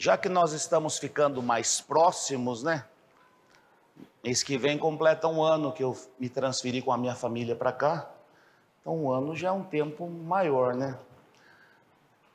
[0.00, 2.86] Já que nós estamos ficando mais próximos, né?
[4.24, 7.70] Mês que vem completa um ano que eu me transferi com a minha família para
[7.70, 8.10] cá.
[8.80, 10.98] Então, um ano já é um tempo maior, né?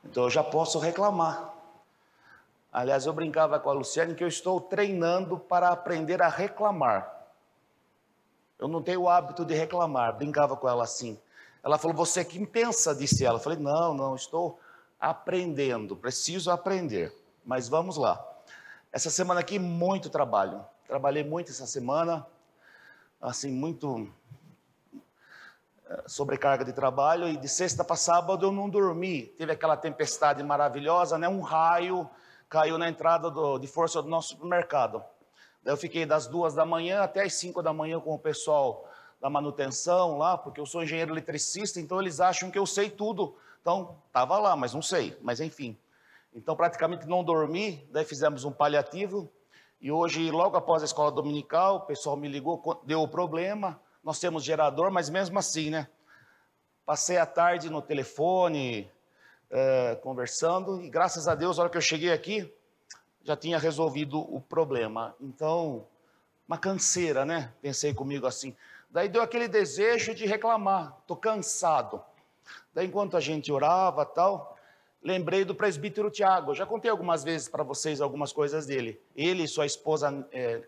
[0.04, 1.52] Então, eu já posso reclamar.
[2.72, 7.12] Aliás, eu brincava com a Luciane que eu estou treinando para aprender a reclamar.
[8.60, 11.18] Eu não tenho o hábito de reclamar, brincava com ela assim.
[11.64, 13.38] Ela falou: Você que pensa, disse ela.
[13.38, 14.56] Eu falei: Não, não, estou
[15.00, 17.25] aprendendo, preciso aprender.
[17.46, 18.20] Mas vamos lá.
[18.92, 20.66] Essa semana aqui, muito trabalho.
[20.88, 22.26] Trabalhei muito essa semana,
[23.22, 24.12] assim, muito
[25.88, 27.28] eh, sobrecarga de trabalho.
[27.28, 29.26] E de sexta para sábado eu não dormi.
[29.38, 31.28] Teve aquela tempestade maravilhosa, né?
[31.28, 32.10] Um raio
[32.48, 35.04] caiu na entrada do, de força do nosso supermercado.
[35.64, 38.88] Eu fiquei das duas da manhã até as cinco da manhã com o pessoal
[39.20, 43.36] da manutenção lá, porque eu sou engenheiro eletricista, então eles acham que eu sei tudo.
[43.60, 45.16] Então, estava lá, mas não sei.
[45.22, 45.78] Mas enfim.
[46.36, 49.32] Então, praticamente não dormi, daí fizemos um paliativo.
[49.80, 53.80] E hoje, logo após a escola dominical, o pessoal me ligou, deu o problema.
[54.04, 55.88] Nós temos gerador, mas mesmo assim, né?
[56.84, 58.90] Passei a tarde no telefone,
[59.50, 62.52] é, conversando, e graças a Deus, na hora que eu cheguei aqui,
[63.22, 65.16] já tinha resolvido o problema.
[65.18, 65.86] Então,
[66.46, 67.50] uma canseira, né?
[67.62, 68.54] Pensei comigo assim.
[68.90, 72.02] Daí deu aquele desejo de reclamar, estou cansado.
[72.74, 74.55] Daí, enquanto a gente orava tal,
[75.06, 76.52] lembrei do presbítero Tiago.
[76.52, 79.00] Já contei algumas vezes para vocês algumas coisas dele.
[79.14, 80.62] Ele e sua esposa é,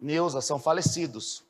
[0.00, 1.44] Neuza são falecidos.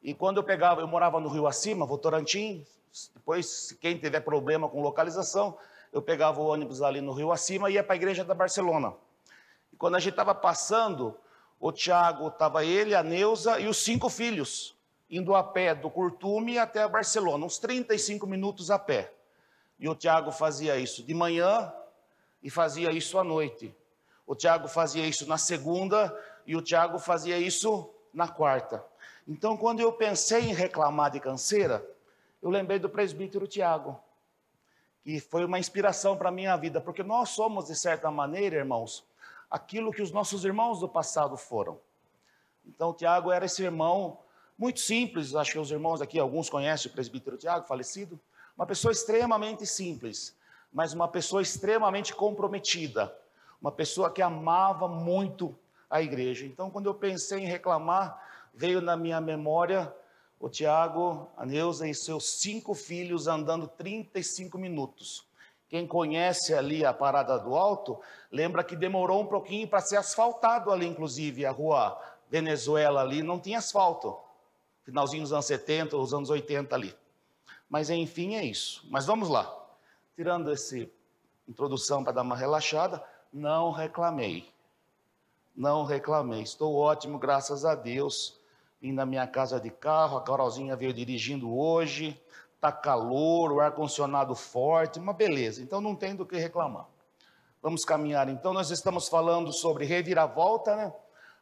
[0.00, 2.64] E quando eu pegava, eu morava no Rio Acima, Votorantim.
[3.12, 5.58] Depois, quem tiver problema com localização,
[5.92, 8.94] eu pegava o ônibus ali no Rio Acima e ia para a igreja da Barcelona.
[9.72, 11.16] E quando a gente estava passando,
[11.58, 14.76] o Tiago, estava ele, a Neuza e os cinco filhos,
[15.10, 19.12] indo a pé do Curtume até a Barcelona, uns 35 minutos a pé.
[19.78, 21.72] E o Tiago fazia isso de manhã
[22.42, 23.74] e fazia isso à noite.
[24.26, 26.16] O Tiago fazia isso na segunda
[26.46, 28.84] e o Tiago fazia isso na quarta.
[29.26, 31.84] Então, quando eu pensei em reclamar de canseira,
[32.42, 34.00] eu lembrei do presbítero Tiago
[35.04, 39.04] que foi uma inspiração para a minha vida, porque nós somos, de certa maneira, irmãos,
[39.50, 41.78] aquilo que os nossos irmãos do passado foram.
[42.66, 44.18] Então, o Tiago era esse irmão
[44.56, 48.18] muito simples, acho que os irmãos aqui, alguns conhecem o presbítero Tiago, falecido,
[48.56, 50.36] uma pessoa extremamente simples,
[50.72, 53.14] mas uma pessoa extremamente comprometida,
[53.60, 55.56] uma pessoa que amava muito
[55.88, 56.46] a igreja.
[56.46, 58.20] Então, quando eu pensei em reclamar,
[58.52, 59.94] veio na minha memória
[60.38, 65.26] o Tiago, a Neuza e seus cinco filhos andando 35 minutos.
[65.68, 67.98] Quem conhece ali a Parada do Alto,
[68.30, 71.98] lembra que demorou um pouquinho para ser asfaltado ali, inclusive, a rua
[72.28, 74.16] Venezuela ali não tinha asfalto.
[74.84, 76.94] Finalzinho dos anos 70, os anos 80 ali.
[77.74, 78.86] Mas enfim, é isso.
[78.88, 79.52] Mas vamos lá.
[80.14, 80.88] Tirando essa
[81.48, 84.48] introdução para dar uma relaxada, não reclamei.
[85.56, 86.42] Não reclamei.
[86.42, 88.38] Estou ótimo, graças a Deus
[88.80, 92.16] vim na minha casa de carro, a Carolzinha veio dirigindo hoje,
[92.60, 96.86] tá calor, o ar-condicionado forte, uma beleza, então não tem do que reclamar.
[97.60, 100.92] Vamos caminhar então, nós estamos falando sobre reviravolta, né?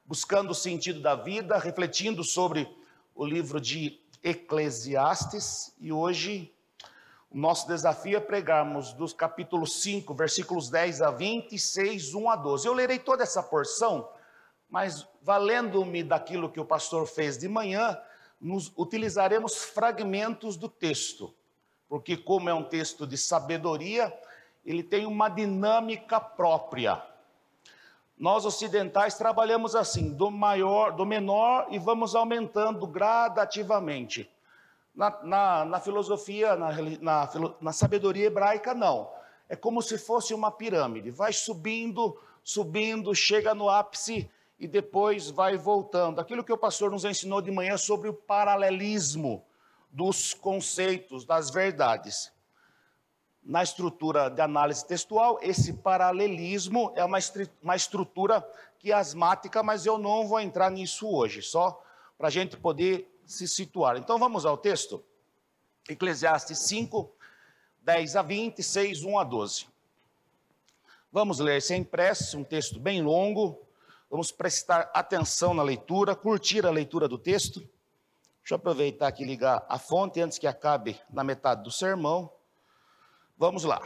[0.07, 2.75] buscando o sentido da vida, refletindo sobre
[3.15, 6.55] o livro de Eclesiastes, e hoje
[7.31, 12.69] o nosso desafio é pregarmos dos capítulos 5, versículos 10 a 26, 1 a 12.
[12.69, 14.09] Eu lerei toda essa porção,
[14.69, 17.99] mas valendo-me daquilo que o pastor fez de manhã,
[18.41, 21.35] nos utilizaremos fragmentos do texto,
[21.89, 24.13] porque como é um texto de sabedoria,
[24.65, 27.03] ele tem uma dinâmica própria.
[28.23, 34.31] Nós ocidentais trabalhamos assim, do maior, do menor e vamos aumentando gradativamente.
[34.95, 37.29] Na, na, na filosofia, na, na,
[37.61, 39.11] na sabedoria hebraica, não.
[39.49, 45.57] É como se fosse uma pirâmide, vai subindo, subindo, chega no ápice e depois vai
[45.57, 46.21] voltando.
[46.21, 49.45] Aquilo que o pastor nos ensinou de manhã sobre o paralelismo
[49.91, 52.31] dos conceitos, das verdades.
[53.43, 57.19] Na estrutura de análise textual, esse paralelismo é uma,
[57.61, 58.47] uma estrutura
[58.79, 61.83] quiasmática, mas eu não vou entrar nisso hoje, só
[62.17, 63.97] para a gente poder se situar.
[63.97, 65.03] Então vamos ao texto.
[65.89, 67.11] Eclesiastes 5,
[67.81, 69.67] 10 a 20, 6, 1 a 12.
[71.11, 73.59] Vamos ler sem pressa, um texto bem longo,
[74.13, 77.61] Vamos prestar atenção na leitura, curtir a leitura do texto.
[77.61, 82.31] Deixa eu aproveitar aqui e ligar a fonte antes que acabe na metade do sermão.
[83.43, 83.83] Vamos lá.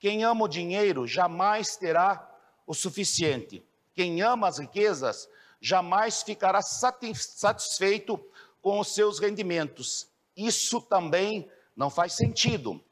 [0.00, 2.28] Quem ama o dinheiro jamais terá
[2.66, 3.64] o suficiente.
[3.94, 5.28] Quem ama as riquezas
[5.60, 8.18] jamais ficará satisfeito
[8.60, 10.08] com os seus rendimentos.
[10.36, 12.84] Isso também não faz sentido.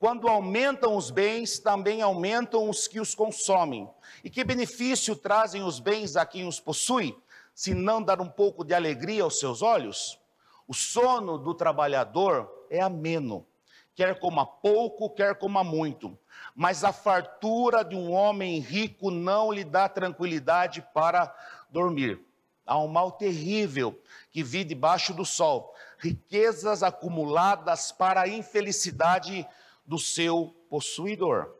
[0.00, 3.88] Quando aumentam os bens, também aumentam os que os consomem.
[4.24, 7.16] E que benefício trazem os bens a quem os possui,
[7.54, 10.18] se não dar um pouco de alegria aos seus olhos?
[10.66, 13.46] O sono do trabalhador é ameno,
[13.94, 16.18] quer coma pouco, quer coma muito.
[16.54, 21.34] Mas a fartura de um homem rico não lhe dá tranquilidade para
[21.70, 22.20] dormir.
[22.66, 24.00] Há um mal terrível
[24.30, 29.46] que vi debaixo do sol, riquezas acumuladas para a infelicidade
[29.84, 31.54] do seu possuidor.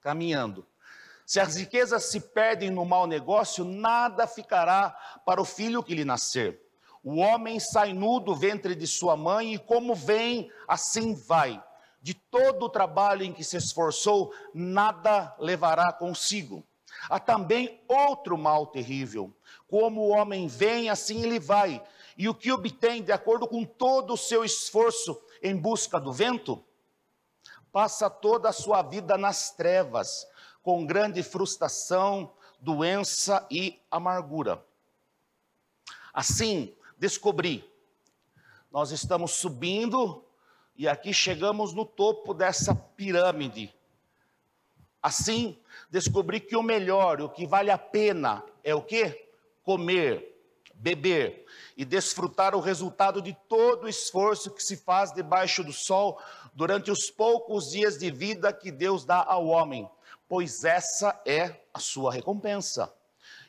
[0.00, 0.66] Caminhando.
[1.24, 4.90] Se as riquezas se perdem no mau negócio, nada ficará
[5.24, 6.60] para o filho que lhe nascer.
[7.02, 11.62] O homem sai nu do ventre de sua mãe e como vem, assim vai.
[12.00, 16.64] De todo o trabalho em que se esforçou, nada levará consigo.
[17.08, 19.34] Há também outro mal terrível.
[19.68, 21.82] Como o homem vem, assim ele vai.
[22.16, 26.64] E o que obtém, de acordo com todo o seu esforço em busca do vento,
[27.70, 30.26] passa toda a sua vida nas trevas,
[30.62, 34.64] com grande frustração, doença e amargura.
[36.12, 37.64] Assim, descobri,
[38.70, 40.24] nós estamos subindo
[40.76, 43.74] e aqui chegamos no topo dessa pirâmide.
[45.02, 45.58] Assim,
[45.90, 49.30] descobri que o melhor, o que vale a pena é o quê?
[49.62, 50.38] Comer,
[50.74, 51.46] beber
[51.76, 56.20] e desfrutar o resultado de todo o esforço que se faz debaixo do sol
[56.52, 59.88] durante os poucos dias de vida que Deus dá ao homem,
[60.28, 62.92] pois essa é a sua recompensa.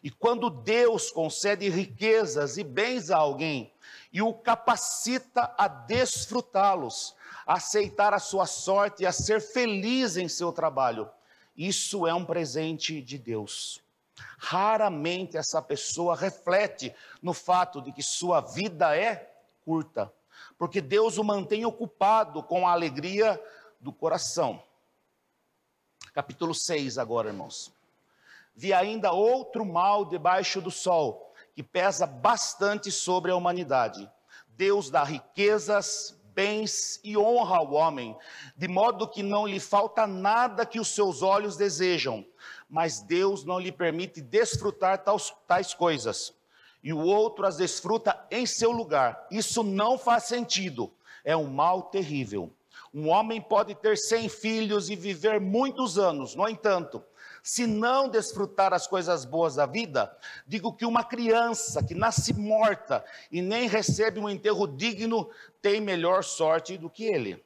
[0.02, 3.74] E quando Deus concede riquezas e bens a alguém
[4.14, 7.16] e o capacita a desfrutá-los,
[7.46, 11.10] a aceitar a sua sorte e a ser feliz em seu trabalho,
[11.56, 13.82] isso é um presente de Deus.
[14.38, 19.34] Raramente essa pessoa reflete no fato de que sua vida é
[19.66, 20.12] curta,
[20.58, 23.42] porque Deus o mantém ocupado com a alegria
[23.80, 24.64] do coração.
[26.14, 27.72] Capítulo 6 agora, irmãos.
[28.60, 34.12] Vi ainda outro mal debaixo do sol, que pesa bastante sobre a humanidade.
[34.50, 38.18] Deus dá riquezas, bens e honra ao homem,
[38.58, 42.26] de modo que não lhe falta nada que os seus olhos desejam,
[42.70, 46.34] mas Deus não lhe permite desfrutar tais, tais coisas,
[46.84, 49.26] e o outro as desfruta em seu lugar.
[49.32, 50.92] Isso não faz sentido,
[51.24, 52.52] é um mal terrível.
[52.94, 57.02] Um homem pode ter cem filhos e viver muitos anos, no entanto,
[57.50, 60.16] se não desfrutar as coisas boas da vida,
[60.46, 65.28] digo que uma criança que nasce morta e nem recebe um enterro digno
[65.60, 67.44] tem melhor sorte do que ele.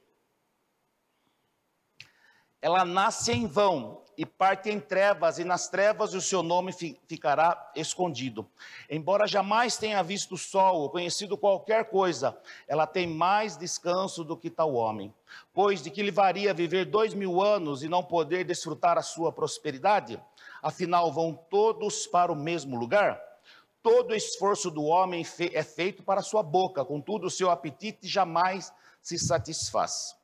[2.62, 6.72] Ela nasce em vão e parte em trevas, e nas trevas o seu nome
[7.08, 8.48] ficará escondido.
[8.90, 12.38] Embora jamais tenha visto o sol ou conhecido qualquer coisa,
[12.68, 15.14] ela tem mais descanso do que tal homem.
[15.54, 19.32] Pois de que lhe varia viver dois mil anos e não poder desfrutar a sua
[19.32, 20.22] prosperidade?
[20.62, 23.22] Afinal, vão todos para o mesmo lugar?
[23.82, 28.72] Todo esforço do homem é feito para sua boca, contudo, o seu apetite jamais
[29.02, 30.16] se satisfaz.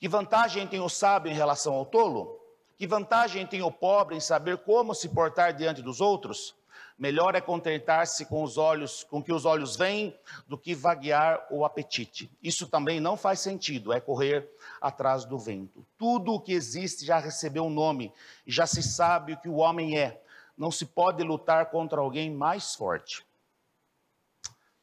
[0.00, 2.40] Que vantagem tem o sábio em relação ao tolo?
[2.74, 6.56] Que vantagem tem o pobre em saber como se portar diante dos outros?
[6.98, 10.18] Melhor é contentar-se com os olhos, com que os olhos veem,
[10.48, 12.30] do que vaguear o apetite.
[12.42, 14.50] Isso também não faz sentido, é correr
[14.80, 15.86] atrás do vento.
[15.98, 18.10] Tudo o que existe já recebeu um nome
[18.46, 20.22] e já se sabe o que o homem é.
[20.56, 23.22] Não se pode lutar contra alguém mais forte.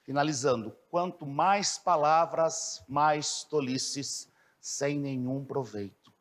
[0.04, 4.30] Finalizando, quanto mais palavras, mais tolices
[4.68, 6.14] sem nenhum proveito.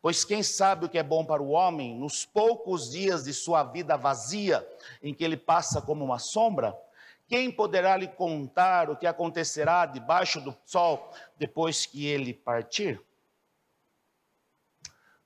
[0.00, 3.64] Pois quem sabe o que é bom para o homem nos poucos dias de sua
[3.64, 4.66] vida vazia,
[5.02, 6.78] em que ele passa como uma sombra?
[7.26, 13.02] Quem poderá lhe contar o que acontecerá debaixo do sol depois que ele partir?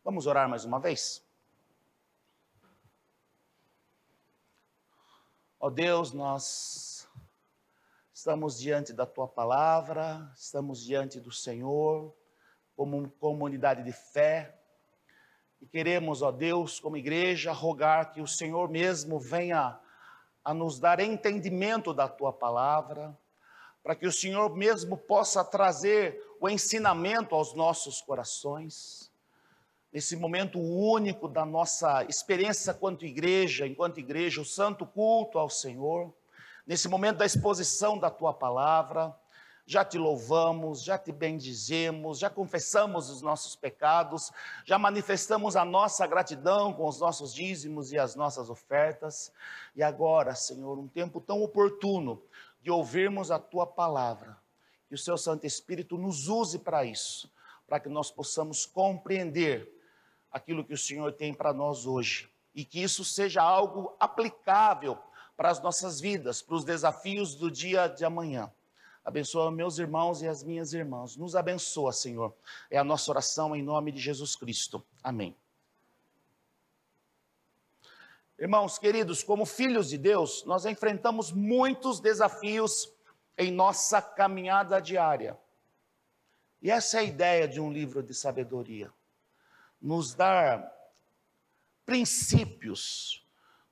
[0.02, 1.22] Vamos orar mais uma vez?
[5.60, 7.06] Ó oh Deus, nós
[8.12, 12.12] estamos diante da tua palavra, estamos diante do Senhor
[12.82, 14.52] como comunidade de fé.
[15.60, 19.78] E queremos, ó Deus, como igreja, rogar que o Senhor mesmo venha
[20.44, 23.16] a nos dar entendimento da tua palavra,
[23.84, 29.12] para que o Senhor mesmo possa trazer o ensinamento aos nossos corações.
[29.92, 36.12] Nesse momento único da nossa experiência quanto igreja, enquanto igreja, o santo culto ao Senhor,
[36.66, 39.16] nesse momento da exposição da tua palavra,
[39.64, 44.32] já te louvamos, já te bendizemos, já confessamos os nossos pecados,
[44.64, 49.32] já manifestamos a nossa gratidão com os nossos dízimos e as nossas ofertas.
[49.74, 52.22] E agora, Senhor, um tempo tão oportuno
[52.60, 54.36] de ouvirmos a tua palavra.
[54.88, 57.32] Que o seu Santo Espírito nos use para isso,
[57.66, 59.72] para que nós possamos compreender
[60.30, 64.98] aquilo que o Senhor tem para nós hoje e que isso seja algo aplicável
[65.36, 68.52] para as nossas vidas, para os desafios do dia de amanhã.
[69.04, 71.16] Abençoa meus irmãos e as minhas irmãs.
[71.16, 72.34] Nos abençoa, Senhor.
[72.70, 74.84] É a nossa oração em nome de Jesus Cristo.
[75.02, 75.36] Amém.
[78.38, 82.92] Irmãos queridos, como filhos de Deus, nós enfrentamos muitos desafios
[83.36, 85.38] em nossa caminhada diária.
[86.60, 88.92] E essa é a ideia de um livro de sabedoria.
[89.80, 90.72] Nos dar
[91.84, 93.21] princípios,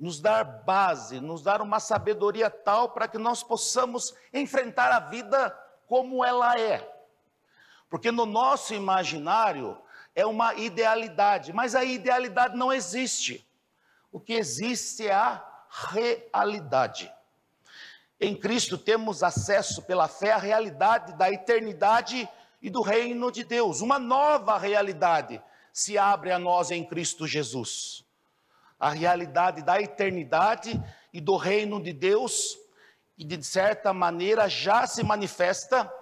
[0.00, 5.50] nos dar base, nos dar uma sabedoria tal para que nós possamos enfrentar a vida
[5.86, 6.90] como ela é.
[7.90, 9.76] Porque no nosso imaginário
[10.14, 13.46] é uma idealidade, mas a idealidade não existe.
[14.10, 17.12] O que existe é a realidade.
[18.18, 22.26] Em Cristo temos acesso pela fé à realidade da eternidade
[22.62, 23.82] e do reino de Deus.
[23.82, 25.42] Uma nova realidade
[25.72, 28.04] se abre a nós em Cristo Jesus.
[28.80, 30.82] A realidade da eternidade
[31.12, 32.58] e do reino de Deus,
[33.18, 35.92] e de certa maneira já se manifesta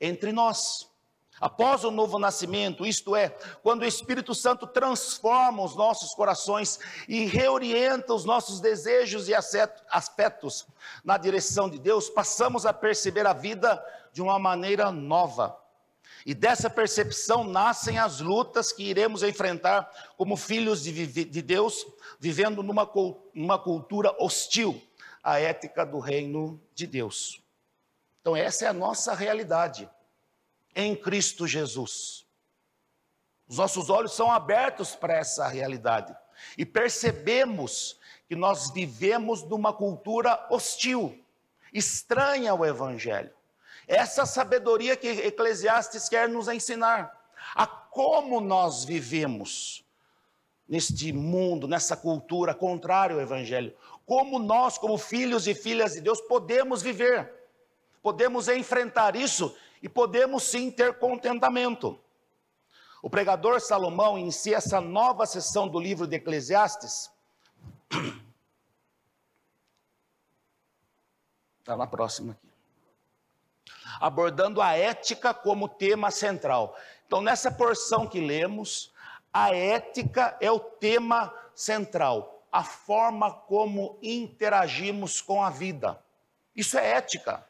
[0.00, 0.92] entre nós.
[1.40, 3.28] Após o novo nascimento, isto é,
[3.62, 10.66] quando o Espírito Santo transforma os nossos corações e reorienta os nossos desejos e aspectos
[11.04, 15.63] na direção de Deus, passamos a perceber a vida de uma maneira nova.
[16.26, 21.86] E dessa percepção nascem as lutas que iremos enfrentar como filhos de, de Deus,
[22.18, 22.90] vivendo numa,
[23.34, 24.82] numa cultura hostil
[25.22, 27.42] à ética do reino de Deus.
[28.20, 29.88] Então, essa é a nossa realidade
[30.74, 32.24] em Cristo Jesus.
[33.46, 36.16] Os nossos olhos são abertos para essa realidade
[36.56, 41.22] e percebemos que nós vivemos numa cultura hostil,
[41.72, 43.32] estranha ao Evangelho.
[43.86, 47.12] Essa sabedoria que Eclesiastes quer nos ensinar,
[47.54, 49.84] a como nós vivemos
[50.68, 53.74] neste mundo, nessa cultura contrária ao Evangelho.
[54.06, 57.32] Como nós, como filhos e filhas de Deus, podemos viver,
[58.02, 61.98] podemos enfrentar isso e podemos sim ter contentamento.
[63.02, 67.10] O pregador Salomão inicia essa nova sessão do livro de Eclesiastes.
[71.60, 72.53] Está na próxima aqui.
[74.00, 76.76] Abordando a ética como tema central.
[77.06, 78.92] Então, nessa porção que lemos,
[79.32, 85.98] a ética é o tema central, a forma como interagimos com a vida.
[86.54, 87.44] Isso é ética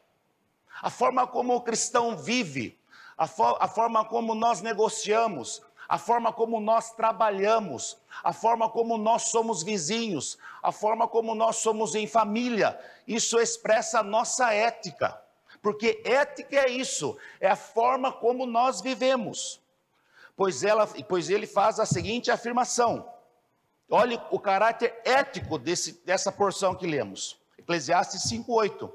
[0.83, 2.79] a forma como o cristão vive,
[3.17, 8.99] a, fo a forma como nós negociamos, a forma como nós trabalhamos, a forma como
[8.99, 15.21] nós somos vizinhos, a forma como nós somos em família, isso expressa a nossa ética.
[15.65, 19.63] Porque ética é isso, é a forma como nós vivemos.
[20.37, 23.11] Pois, ela, pois ele faz a seguinte afirmação.
[23.89, 27.41] Olhe o caráter ético desse, dessa porção que lemos.
[27.59, 28.93] Eclesiastes 5,8.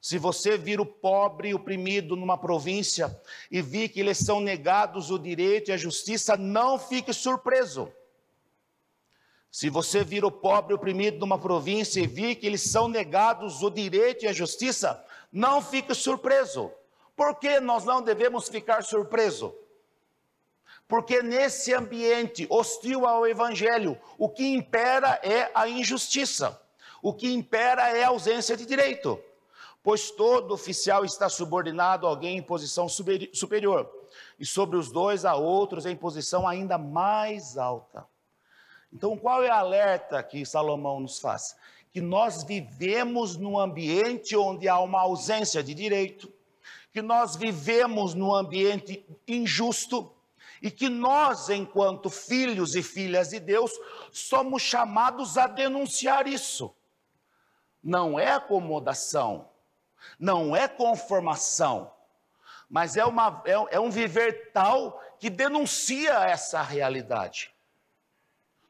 [0.00, 5.10] Se você vir o pobre e oprimido numa província e vir que eles são negados
[5.10, 7.92] o direito e a justiça, não fique surpreso.
[9.50, 13.70] Se você vir o pobre oprimido numa província e vir que eles são negados o
[13.70, 16.72] direito e a justiça, não fique surpreso.
[17.14, 19.54] Por que nós não devemos ficar surpreso?
[20.88, 26.58] Porque nesse ambiente hostil ao evangelho, o que impera é a injustiça.
[27.02, 29.22] O que impera é a ausência de direito
[29.84, 33.86] pois todo oficial está subordinado a alguém em posição superior,
[34.40, 38.06] e sobre os dois há outros em posição ainda mais alta.
[38.90, 41.54] Então, qual é a alerta que Salomão nos faz?
[41.94, 46.30] Que nós vivemos num ambiente onde há uma ausência de direito,
[46.92, 50.12] que nós vivemos num ambiente injusto,
[50.60, 53.70] e que nós, enquanto filhos e filhas de Deus,
[54.10, 56.74] somos chamados a denunciar isso.
[57.80, 59.48] Não é acomodação,
[60.18, 61.92] não é conformação,
[62.68, 67.53] mas é, uma, é, é um viver tal que denuncia essa realidade.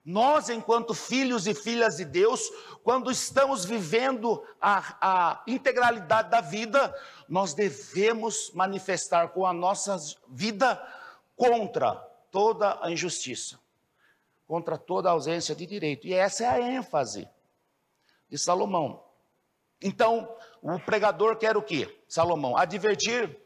[0.05, 2.51] Nós, enquanto filhos e filhas de Deus,
[2.83, 6.95] quando estamos vivendo a, a, integralidade da vida,
[7.27, 9.97] nós devemos manifestar com a nossa
[10.29, 10.77] vida
[11.35, 11.95] contra
[12.31, 13.59] toda a injustiça,
[14.47, 16.07] contra toda a ausência de direito.
[16.07, 17.27] E essa é a ênfase
[18.29, 19.03] de Salomão.
[19.81, 21.99] Então, o pregador quer o quê?
[22.07, 23.41] Salomão, advertir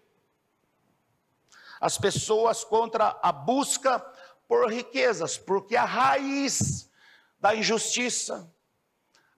[1.80, 4.04] as pessoas contra a busca
[4.48, 6.90] por riquezas, porque a raiz
[7.38, 8.50] da injustiça,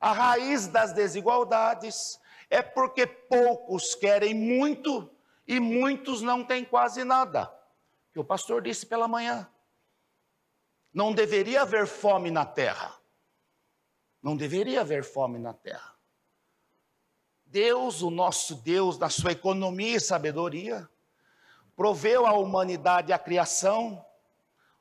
[0.01, 5.11] a raiz das desigualdades é porque poucos querem muito
[5.47, 7.53] e muitos não têm quase nada.
[8.13, 9.49] Que o pastor disse pela manhã.
[10.95, 12.97] Não deveria haver fome na terra.
[14.23, 15.95] Não deveria haver fome na terra.
[17.47, 20.89] Deus, o nosso Deus, na sua economia e sabedoria,
[21.75, 24.05] proveu à humanidade a criação,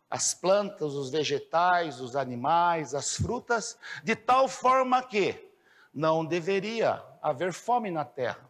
[0.10, 5.50] as plantas, os vegetais, os animais, as frutas, de tal forma que
[5.94, 8.50] não deveria haver fome na terra.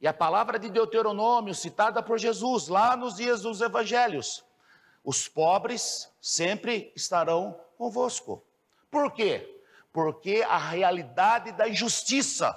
[0.00, 4.44] E a palavra de Deuteronômio, citada por Jesus lá nos dias dos evangelhos,
[5.02, 8.44] os pobres sempre estarão convosco.
[8.90, 9.62] Por quê?
[9.92, 12.56] Porque a realidade da injustiça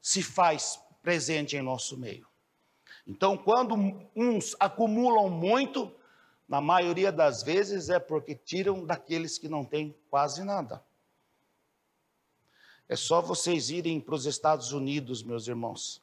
[0.00, 2.26] se faz presente em nosso meio.
[3.06, 3.74] Então, quando
[4.14, 5.92] uns acumulam muito,
[6.48, 10.82] na maioria das vezes é porque tiram daqueles que não têm quase nada.
[12.88, 16.00] É só vocês irem para os Estados Unidos, meus irmãos.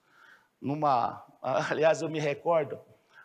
[0.59, 2.77] Numa, aliás, eu me recordo,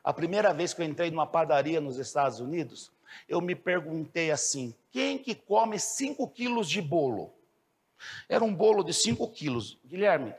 [0.05, 2.93] a primeira vez que eu entrei numa padaria nos Estados Unidos,
[3.29, 7.35] eu me perguntei assim: quem que come 5 quilos de bolo?
[8.29, 9.77] Era um bolo de 5 quilos.
[9.85, 10.33] Guilherme,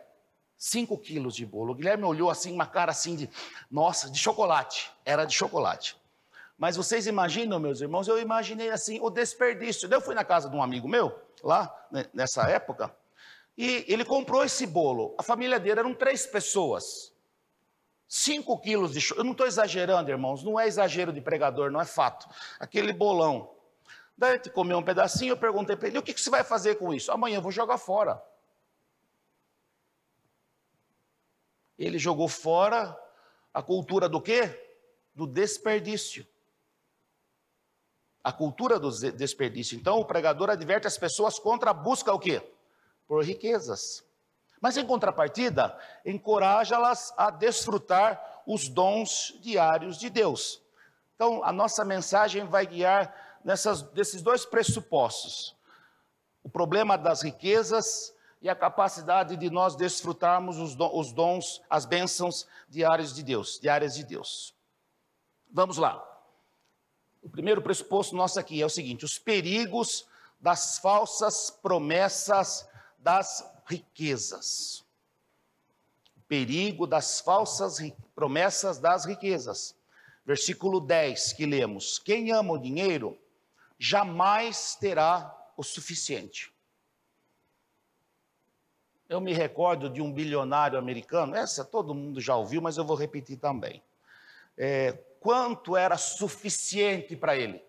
[0.58, 1.74] 5 quilos de bolo.
[1.74, 3.30] O Guilherme olhou assim, uma cara assim de,
[3.70, 4.92] nossa, de chocolate.
[5.04, 5.98] Era de chocolate.
[6.60, 9.88] Mas vocês imaginam, meus irmãos, eu imaginei assim o desperdício.
[9.90, 12.94] Eu fui na casa de um amigo meu, lá, né, nessa época,
[13.58, 15.16] e ele comprou esse bolo.
[15.18, 17.14] A família dele eram três pessoas.
[18.10, 21.86] Cinco quilos de Eu não estou exagerando, irmãos, não é exagero de pregador, não é
[21.86, 22.28] fato.
[22.60, 23.56] Aquele bolão.
[24.18, 26.76] Daí ele comeu um pedacinho, eu perguntei para ele: o que, que você vai fazer
[26.76, 27.10] com isso?
[27.10, 28.22] Amanhã eu vou jogar fora.
[31.78, 33.00] Ele jogou fora
[33.54, 34.76] a cultura do quê?
[35.16, 36.28] Do desperdício
[38.30, 39.76] a cultura do desperdício.
[39.76, 42.42] Então, o pregador adverte as pessoas contra a busca o quê?
[43.08, 44.04] Por riquezas.
[44.62, 50.62] Mas em contrapartida, encoraja-las a desfrutar os dons diários de Deus.
[51.16, 55.56] Então, a nossa mensagem vai guiar nessas, desses dois pressupostos:
[56.44, 60.76] o problema das riquezas e a capacidade de nós desfrutarmos os,
[61.12, 64.54] dons, as bênçãos diárias de Deus, diárias de Deus.
[65.52, 66.09] Vamos lá.
[67.22, 70.08] O primeiro pressuposto nosso aqui é o seguinte: os perigos
[70.40, 74.86] das falsas promessas das riquezas.
[76.18, 77.78] O perigo das falsas
[78.16, 79.76] promessas das riquezas.
[80.26, 83.18] Versículo 10 que lemos: Quem ama o dinheiro
[83.78, 86.54] jamais terá o suficiente.
[89.08, 92.96] Eu me recordo de um bilionário americano, essa todo mundo já ouviu, mas eu vou
[92.96, 93.82] repetir também.
[94.56, 97.64] É, quanto era suficiente para ele.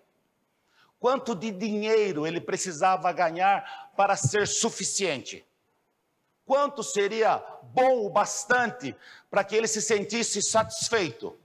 [0.99, 5.47] Quanto de dinheiro ele precisava ganhar para ser suficiente?
[6.45, 8.95] Quanto seria bom o bastante
[9.31, 11.39] para que ele se sentisse satisfeito?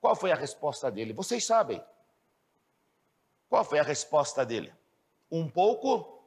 [0.00, 1.12] Qual foi a resposta dele?
[1.12, 1.82] Vocês sabem.
[3.48, 4.72] Qual foi a resposta dele?
[5.30, 6.22] Um pouco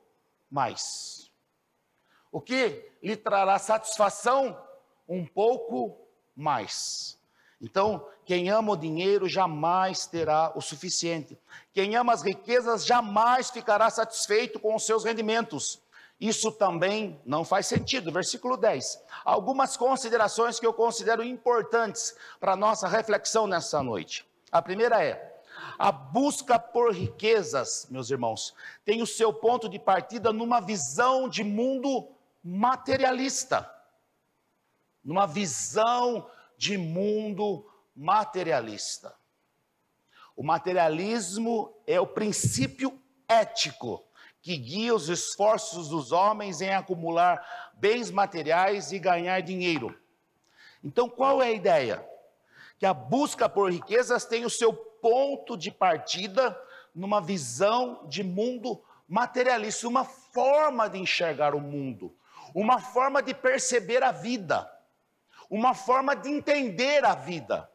[0.49, 1.31] mais.
[2.31, 4.61] O que lhe trará satisfação?
[5.07, 5.97] Um pouco
[6.35, 7.20] mais.
[7.61, 11.37] Então, quem ama o dinheiro jamais terá o suficiente.
[11.71, 15.79] Quem ama as riquezas jamais ficará satisfeito com os seus rendimentos.
[16.19, 18.11] Isso também não faz sentido.
[18.11, 19.03] Versículo 10.
[19.23, 24.25] Algumas considerações que eu considero importantes para a nossa reflexão nessa noite.
[24.51, 25.41] A primeira é:
[25.77, 31.43] a busca por riquezas, meus irmãos, tem o seu ponto de partida numa visão de
[31.43, 32.07] mundo
[32.43, 33.69] materialista.
[35.03, 36.27] Numa visão
[36.61, 39.15] de mundo materialista.
[40.35, 44.05] O materialismo é o princípio ético
[44.43, 47.43] que guia os esforços dos homens em acumular
[47.73, 49.99] bens materiais e ganhar dinheiro.
[50.83, 52.07] Então, qual é a ideia?
[52.77, 56.55] Que a busca por riquezas tem o seu ponto de partida
[56.93, 62.15] numa visão de mundo materialista, uma forma de enxergar o mundo,
[62.53, 64.71] uma forma de perceber a vida
[65.51, 67.69] uma forma de entender a vida.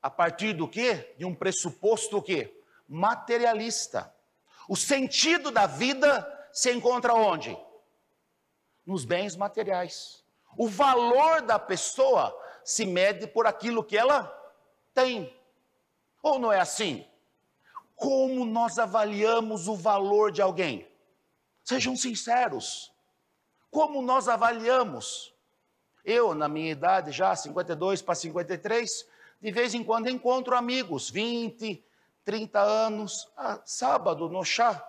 [0.00, 1.12] A partir do quê?
[1.18, 2.56] De um pressuposto o quê?
[2.88, 4.14] Materialista.
[4.68, 7.58] O sentido da vida se encontra onde?
[8.86, 10.24] Nos bens materiais.
[10.56, 14.32] O valor da pessoa se mede por aquilo que ela
[14.94, 15.36] tem.
[16.22, 17.04] Ou não é assim?
[17.96, 20.88] Como nós avaliamos o valor de alguém?
[21.64, 22.94] Sejam sinceros.
[23.68, 25.33] Como nós avaliamos?
[26.04, 29.08] Eu, na minha idade, já 52 para 53,
[29.40, 31.82] de vez em quando encontro amigos, 20,
[32.24, 33.28] 30 anos.
[33.36, 34.86] Ah, sábado, no chá,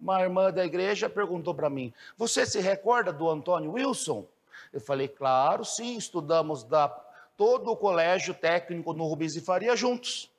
[0.00, 4.26] uma irmã da igreja perguntou para mim: Você se recorda do Antônio Wilson?
[4.72, 6.88] Eu falei, claro, sim, estudamos da,
[7.36, 10.30] todo o colégio técnico no Rubens e Faria juntos.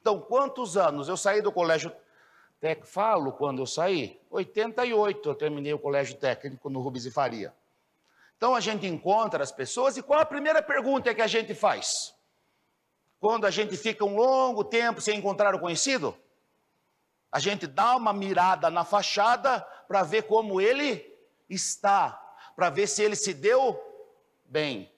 [0.00, 1.08] Então, quantos anos?
[1.08, 1.92] Eu saí do colégio
[2.60, 7.52] técnico, falo quando eu saí, 88 eu terminei o colégio técnico no Rubens e Faria.
[8.38, 12.14] Então a gente encontra as pessoas e qual a primeira pergunta que a gente faz?
[13.18, 16.16] Quando a gente fica um longo tempo sem encontrar o conhecido?
[17.32, 21.04] A gente dá uma mirada na fachada para ver como ele
[21.50, 22.12] está,
[22.54, 23.76] para ver se ele se deu
[24.44, 24.88] bem.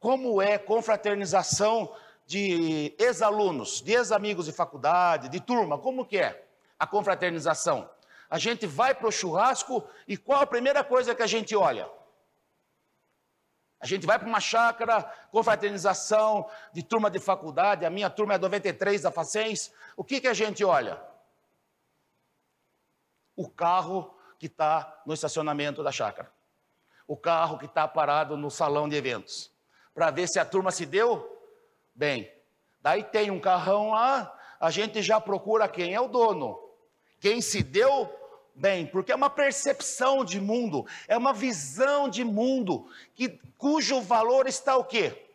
[0.00, 1.94] Como é confraternização
[2.26, 6.44] de ex-alunos, de ex-amigos de faculdade, de turma, como que é
[6.76, 7.88] a confraternização?
[8.34, 11.88] A gente vai para o churrasco e qual a primeira coisa que a gente olha?
[13.78, 18.38] A gente vai para uma chácara, confraternização de turma de faculdade, a minha turma é
[18.38, 19.72] 93 da Facens.
[19.96, 21.00] O que, que a gente olha?
[23.36, 26.28] O carro que está no estacionamento da chácara.
[27.06, 29.52] O carro que está parado no salão de eventos.
[29.94, 31.40] Para ver se a turma se deu
[31.94, 32.28] bem.
[32.80, 36.58] Daí tem um carrão lá, a gente já procura quem é o dono.
[37.20, 38.23] Quem se deu
[38.54, 44.46] bem, porque é uma percepção de mundo, é uma visão de mundo que cujo valor
[44.46, 45.26] está o quê?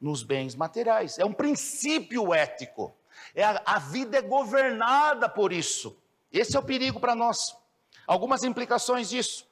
[0.00, 1.18] Nos bens materiais.
[1.18, 2.94] É um princípio ético.
[3.34, 5.96] É a, a vida é governada por isso.
[6.32, 7.56] Esse é o perigo para nós.
[8.06, 9.46] Algumas implicações disso.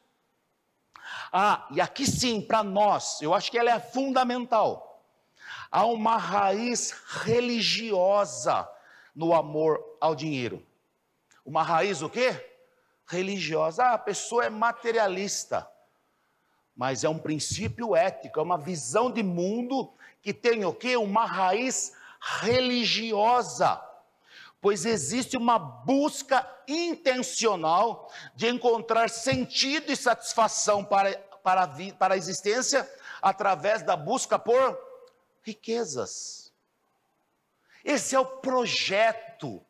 [1.33, 5.03] Ah, e aqui sim, para nós, eu acho que ela é fundamental.
[5.70, 6.90] Há uma raiz
[7.23, 8.68] religiosa
[9.14, 10.66] no amor ao dinheiro.
[11.44, 12.50] Uma raiz o quê?
[13.11, 13.83] Religiosa.
[13.85, 15.68] Ah, a pessoa é materialista.
[16.75, 19.92] Mas é um princípio ético, é uma visão de mundo
[20.23, 20.96] que tem o quê?
[20.96, 21.92] Uma raiz
[22.40, 23.81] religiosa.
[24.61, 32.16] Pois existe uma busca intencional de encontrar sentido e satisfação para, para, a, para a
[32.16, 32.88] existência
[33.20, 34.79] através da busca por
[35.42, 36.53] riquezas.
[37.85, 39.64] Esse é o projeto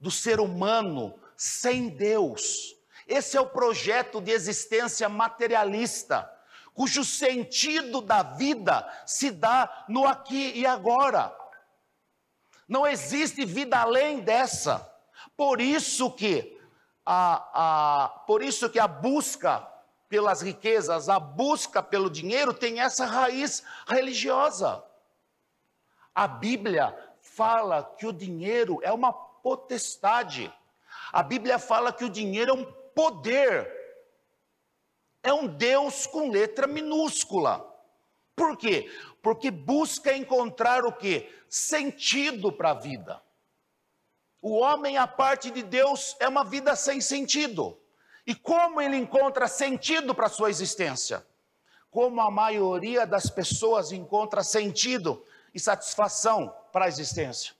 [0.00, 2.77] do ser humano sem Deus.
[3.08, 6.30] Esse é o projeto de existência materialista,
[6.74, 11.34] cujo sentido da vida se dá no aqui e agora.
[12.68, 14.86] Não existe vida além dessa.
[15.34, 16.60] Por isso que
[17.04, 19.66] a, a, por isso que a busca
[20.08, 24.84] pelas riquezas, a busca pelo dinheiro tem essa raiz religiosa.
[26.14, 30.52] A Bíblia fala que o dinheiro é uma potestade.
[31.12, 33.72] A Bíblia fala que o dinheiro é um poder.
[35.22, 37.64] É um Deus com letra minúscula.
[38.34, 38.90] Por quê?
[39.22, 41.32] Porque busca encontrar o que?
[41.48, 43.22] Sentido para a vida.
[44.42, 47.78] O homem, a parte de Deus, é uma vida sem sentido.
[48.26, 51.24] E como ele encontra sentido para a sua existência?
[51.92, 57.54] Como a maioria das pessoas encontra sentido e satisfação para a existência?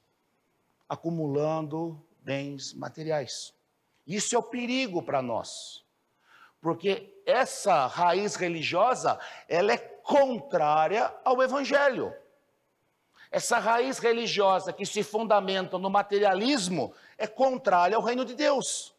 [0.88, 3.56] Acumulando bens materiais.
[4.08, 5.84] Isso é o perigo para nós.
[6.62, 12.12] Porque essa raiz religiosa, ela é contrária ao evangelho.
[13.30, 18.94] Essa raiz religiosa que se fundamenta no materialismo é contrária ao reino de Deus.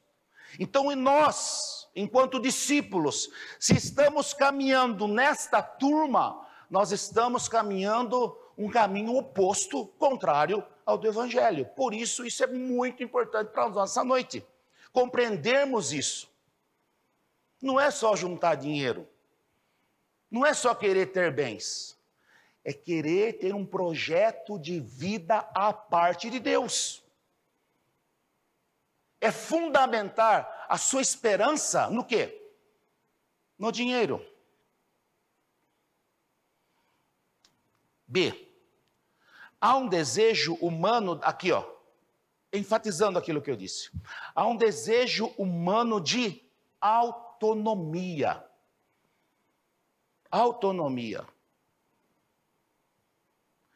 [0.59, 9.15] Então, e nós, enquanto discípulos, se estamos caminhando nesta turma, nós estamos caminhando um caminho
[9.15, 11.65] oposto, contrário ao do Evangelho.
[11.75, 14.45] Por isso, isso é muito importante para nós essa noite
[14.91, 16.29] compreendermos isso.
[17.61, 19.07] Não é só juntar dinheiro,
[20.31, 21.97] não é só querer ter bens,
[22.63, 27.03] é querer ter um projeto de vida à parte de Deus.
[29.19, 32.49] É fundamentar a sua esperança no quê?
[33.57, 34.25] No dinheiro.
[38.07, 38.47] B.
[39.59, 41.78] Há um desejo humano, aqui ó,
[42.51, 43.91] enfatizando aquilo que eu disse.
[44.33, 46.43] Há um desejo humano de
[46.79, 48.43] autonomia.
[50.31, 51.25] Autonomia.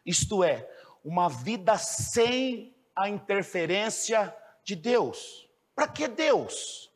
[0.06, 0.70] Isto é,
[1.04, 5.48] uma vida sem a interferência de Deus.
[5.76, 6.92] Para que Deus?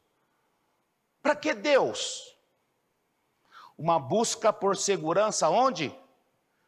[1.22, 2.38] Para que Deus?
[3.78, 5.94] Uma busca por segurança onde?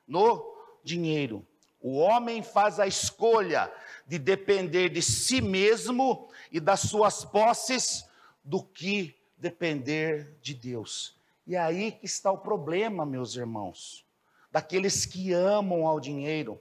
[0.08, 1.46] No dinheiro.
[1.82, 3.72] O homem faz a escolha
[4.10, 8.10] de depender de si mesmo e das suas posses
[8.44, 11.16] do que depender de Deus.
[11.46, 14.04] E é aí que está o problema, meus irmãos,
[14.52, 16.60] daqueles que amam ao dinheiro,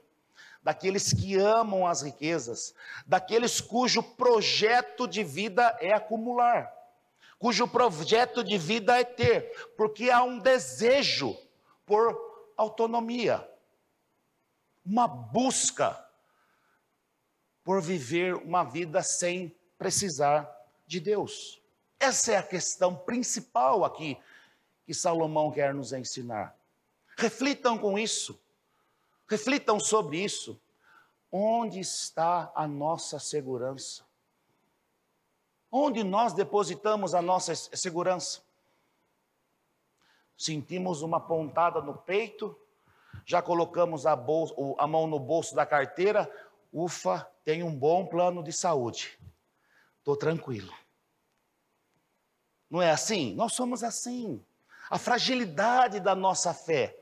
[0.61, 2.75] daqueles que amam as riquezas,
[3.07, 6.71] daqueles cujo projeto de vida é acumular,
[7.39, 11.35] cujo projeto de vida é ter, porque há um desejo
[11.83, 12.15] por
[12.55, 13.43] autonomia,
[14.85, 16.08] uma busca
[17.69, 20.49] por viver uma vida sem precisar
[20.87, 21.61] de Deus.
[21.99, 24.17] Essa é a questão principal aqui
[24.87, 26.57] que Salomão quer nos ensinar.
[27.15, 28.41] Reflitam com isso,
[29.27, 30.59] reflitam sobre isso.
[31.31, 34.03] Onde está a nossa segurança?
[35.71, 38.41] Onde nós depositamos a nossa segurança?
[40.35, 42.59] Sentimos uma pontada no peito,
[43.23, 46.27] já colocamos a, bolsa, a mão no bolso da carteira,
[46.71, 49.19] ufa, tem um bom plano de saúde.
[49.99, 50.73] Estou tranquilo.
[52.69, 53.33] Não é assim?
[53.35, 54.43] Nós somos assim.
[54.89, 56.99] A fragilidade da nossa fé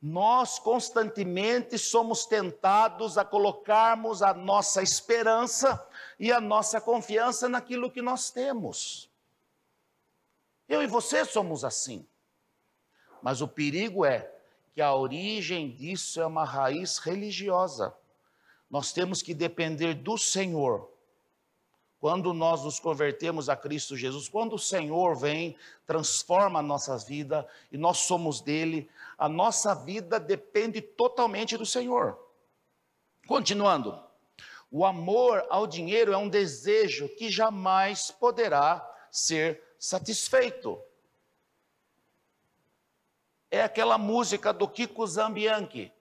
[0.00, 5.86] nós constantemente somos tentados a colocarmos a nossa esperança
[6.18, 9.10] e a nossa confiança naquilo que nós temos.
[10.66, 12.06] Eu e você somos assim.
[13.20, 14.32] Mas o perigo é
[14.72, 17.94] que a origem disso é uma raiz religiosa.
[18.70, 20.90] Nós temos que depender do Senhor
[22.00, 25.54] quando nós nos convertemos a Cristo Jesus, quando o Senhor vem,
[25.84, 32.18] transforma a nossa vida e nós somos dele, a nossa vida depende totalmente do Senhor.
[33.28, 34.02] Continuando,
[34.70, 40.80] o amor ao dinheiro é um desejo que jamais poderá ser satisfeito.
[43.50, 45.92] É aquela música do Kiko Zambianchi,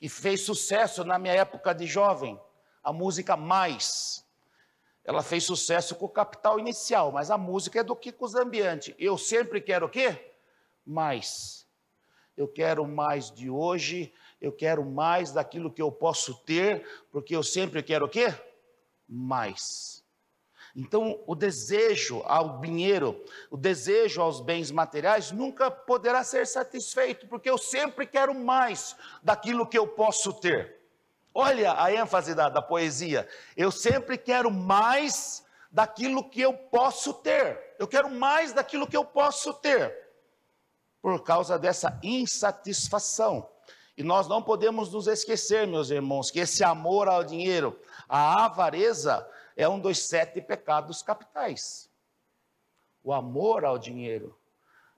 [0.00, 2.40] que fez sucesso na minha época de jovem,
[2.82, 4.26] a música Mais.
[5.04, 8.94] Ela fez sucesso com o capital inicial, mas a música é do Kiko Zambiante.
[8.98, 10.32] Eu sempre quero o quê?
[10.86, 11.66] Mais.
[12.34, 14.10] Eu quero mais de hoje,
[14.40, 18.32] eu quero mais daquilo que eu posso ter, porque eu sempre quero o quê?
[19.06, 19.99] Mais.
[20.74, 27.50] Então, o desejo ao dinheiro, o desejo aos bens materiais nunca poderá ser satisfeito, porque
[27.50, 30.80] eu sempre quero mais daquilo que eu posso ter.
[31.34, 33.28] Olha a ênfase da, da poesia.
[33.56, 37.74] Eu sempre quero mais daquilo que eu posso ter.
[37.78, 40.08] Eu quero mais daquilo que eu posso ter.
[41.00, 43.48] Por causa dessa insatisfação.
[43.96, 47.78] E nós não podemos nos esquecer, meus irmãos, que esse amor ao dinheiro,
[48.08, 49.26] a avareza,
[49.60, 51.90] é um dos sete pecados capitais.
[53.04, 54.34] O amor ao dinheiro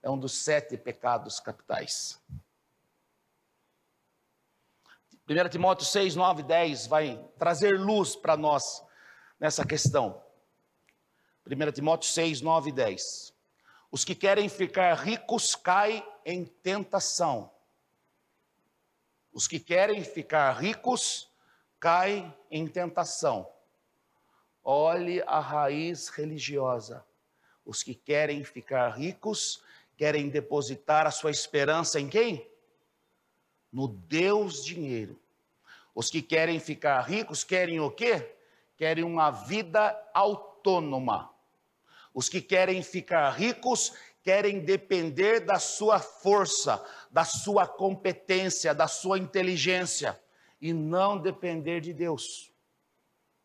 [0.01, 2.23] é um dos sete pecados capitais.
[5.29, 8.85] 1 Timóteo 6, 9 10 vai trazer luz para nós
[9.41, 10.23] nessa questão.
[11.45, 13.35] 1 Timóteo 6, 9 e 10.
[13.91, 17.51] Os que querem ficar ricos caem em tentação.
[19.33, 21.29] Os que querem ficar ricos
[21.81, 23.52] caem em tentação.
[24.63, 27.05] Olhe a raiz religiosa.
[27.65, 29.63] Os que querem ficar ricos
[29.97, 32.53] querem depositar a sua esperança em quem?
[33.73, 35.19] no Deus dinheiro.
[35.95, 38.37] Os que querem ficar ricos querem o quê?
[38.77, 41.31] Querem uma vida autônoma.
[42.13, 49.19] Os que querem ficar ricos querem depender da sua força, da sua competência, da sua
[49.19, 50.21] inteligência
[50.61, 52.52] e não depender de Deus.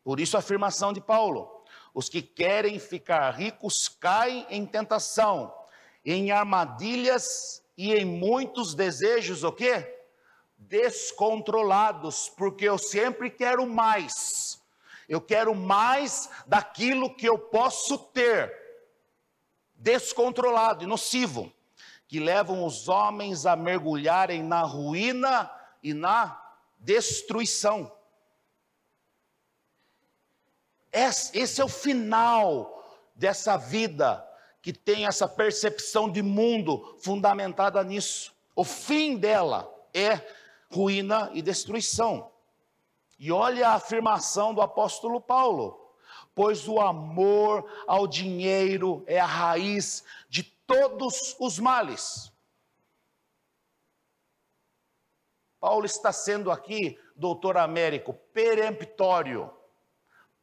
[0.08, 5.54] Por isso a afirmação de Paulo: os que querem ficar ricos caem em tentação,
[6.02, 9.96] em armadilhas e em muitos desejos o quê?
[10.56, 14.58] descontrolados, porque eu sempre quero mais.
[15.06, 18.50] Eu quero mais daquilo que eu posso ter.
[19.74, 21.52] Descontrolado e nocivo,
[22.06, 25.50] que levam os homens a mergulharem na ruína
[25.82, 26.42] e na
[26.78, 27.97] destruição.
[30.92, 32.82] Esse é o final
[33.14, 34.24] dessa vida
[34.62, 38.34] que tem essa percepção de mundo fundamentada nisso.
[38.54, 40.20] O fim dela é
[40.70, 42.30] ruína e destruição.
[43.18, 45.92] E olha a afirmação do apóstolo Paulo:
[46.34, 52.32] pois o amor ao dinheiro é a raiz de todos os males.
[55.60, 59.50] Paulo está sendo aqui, doutor Américo, peremptório.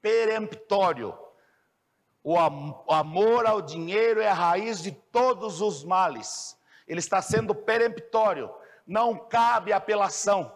[0.06, 1.18] Peremptório.
[2.24, 6.56] O amor ao dinheiro é a raiz de todos os males.
[6.88, 8.54] Ele está sendo peremptório
[8.86, 10.56] não cabe apelação.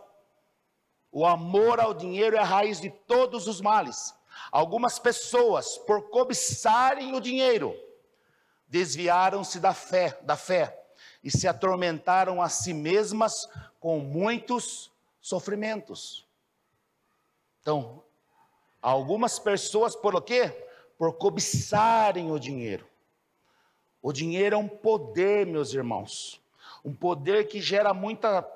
[1.11, 4.13] O amor ao dinheiro é a raiz de todos os males.
[4.51, 7.75] Algumas pessoas, por cobiçarem o dinheiro,
[8.67, 10.79] desviaram-se da fé, da fé
[11.23, 16.27] e se atormentaram a si mesmas com muitos sofrimentos.
[17.61, 18.03] Então,
[18.81, 20.65] algumas pessoas por o quê?
[20.97, 22.87] Por cobiçarem o dinheiro.
[24.01, 26.41] O dinheiro é um poder, meus irmãos.
[26.83, 28.47] Um poder que gera muita.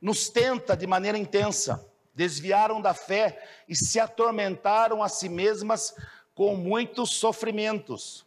[0.00, 1.88] nos tenta de maneira intensa.
[2.14, 5.94] Desviaram da fé e se atormentaram a si mesmas
[6.34, 8.24] com muitos sofrimentos.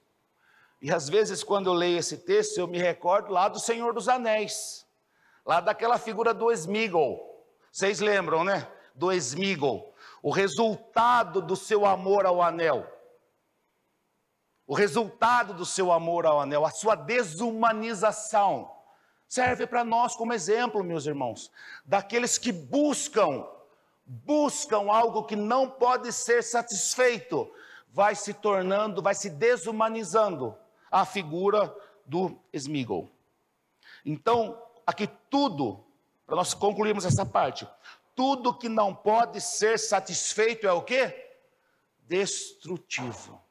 [0.82, 4.08] E às vezes, quando eu leio esse texto, eu me recordo lá do Senhor dos
[4.08, 4.86] Anéis,
[5.46, 7.44] lá daquela figura do Smigol.
[7.72, 8.68] Vocês lembram, né?
[8.94, 9.95] Do Smigol.
[10.26, 12.92] O resultado do seu amor ao anel.
[14.66, 18.76] O resultado do seu amor ao anel, a sua desumanização,
[19.28, 21.52] serve para nós como exemplo, meus irmãos,
[21.86, 23.46] daqueles que buscam,
[24.04, 27.48] buscam algo que não pode ser satisfeito,
[27.92, 30.58] vai se tornando, vai se desumanizando
[30.90, 31.72] a figura
[32.04, 33.12] do Smigol.
[34.04, 35.86] Então, aqui tudo,
[36.26, 37.68] para nós concluirmos essa parte,
[38.16, 41.14] tudo que não pode ser satisfeito é o que?
[42.08, 43.44] Destrutivo.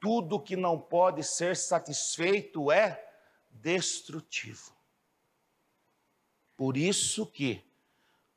[0.00, 3.06] Tudo que não pode ser satisfeito é
[3.50, 4.74] destrutivo.
[6.56, 7.62] Por isso que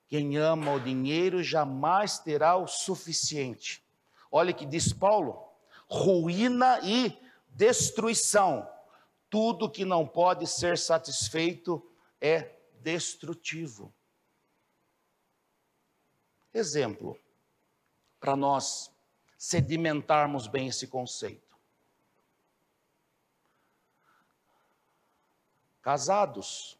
[0.07, 3.83] quem ama o dinheiro jamais terá o suficiente.
[4.31, 5.49] Olha que diz Paulo:
[5.87, 7.17] ruína e
[7.49, 8.67] destruição.
[9.29, 11.85] Tudo que não pode ser satisfeito
[12.19, 13.93] é destrutivo.
[16.53, 17.19] Exemplo,
[18.19, 18.91] para nós
[19.37, 21.47] sedimentarmos bem esse conceito.
[25.87, 26.77] casados.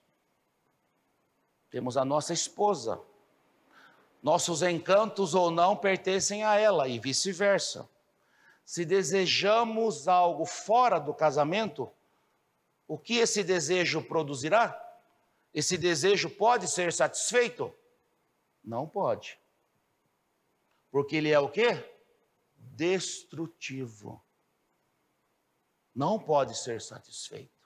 [1.69, 3.01] Temos a nossa esposa.
[4.21, 7.88] Nossos encantos ou não pertencem a ela e vice-versa.
[8.65, 11.89] Se desejamos algo fora do casamento,
[12.86, 14.77] o que esse desejo produzirá?
[15.53, 17.73] Esse desejo pode ser satisfeito?
[18.62, 19.39] Não pode.
[20.91, 21.84] Porque ele é o quê?
[22.56, 24.23] Destrutivo.
[25.93, 27.58] Não pode ser satisfeito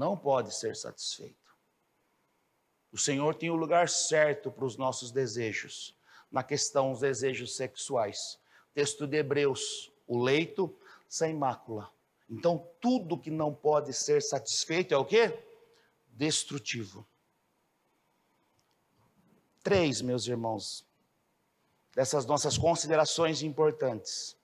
[0.00, 1.36] não pode ser satisfeito.
[2.90, 5.94] O Senhor tem o lugar certo para os nossos desejos,
[6.30, 8.38] na questão dos desejos sexuais.
[8.72, 10.74] Texto de Hebreus, o leito
[11.06, 11.92] sem mácula.
[12.30, 15.38] Então, tudo que não pode ser satisfeito é o quê?
[16.08, 17.06] Destrutivo.
[19.62, 20.86] Três, meus irmãos,
[21.94, 24.36] dessas nossas considerações importantes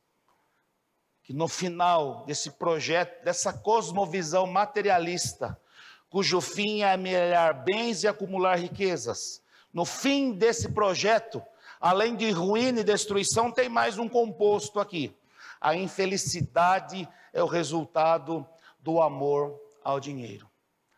[1.26, 5.60] que no final desse projeto, dessa cosmovisão materialista,
[6.08, 9.42] cujo fim é amelhar bens e acumular riquezas,
[9.74, 11.42] no fim desse projeto,
[11.80, 15.12] além de ruína e destruição, tem mais um composto aqui.
[15.60, 20.48] A infelicidade é o resultado do amor ao dinheiro.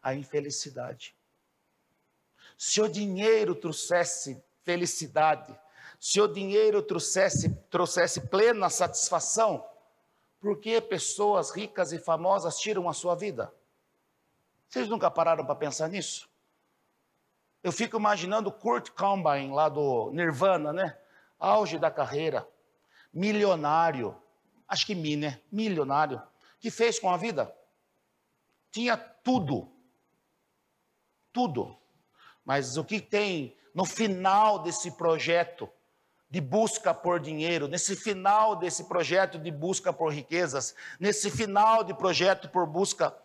[0.02, 1.16] A infelicidade.
[2.58, 5.58] Se o dinheiro trouxesse felicidade,
[5.98, 9.64] se o dinheiro trouxesse, trouxesse plena satisfação,
[10.40, 13.52] por que pessoas ricas e famosas tiram a sua vida?
[14.68, 16.28] Vocês nunca pararam para pensar nisso?
[17.62, 20.96] Eu fico imaginando Kurt Cobain, lá do Nirvana, né?
[21.38, 22.48] Auge da carreira,
[23.12, 24.16] milionário,
[24.68, 25.40] acho que mi, né?
[25.50, 26.22] Milionário.
[26.60, 27.54] que fez com a vida?
[28.70, 29.70] Tinha tudo.
[31.32, 31.76] Tudo.
[32.44, 35.68] Mas o que tem no final desse projeto?
[36.30, 41.94] De busca por dinheiro, nesse final desse projeto de busca por riquezas, nesse final de
[41.94, 43.16] projeto por busca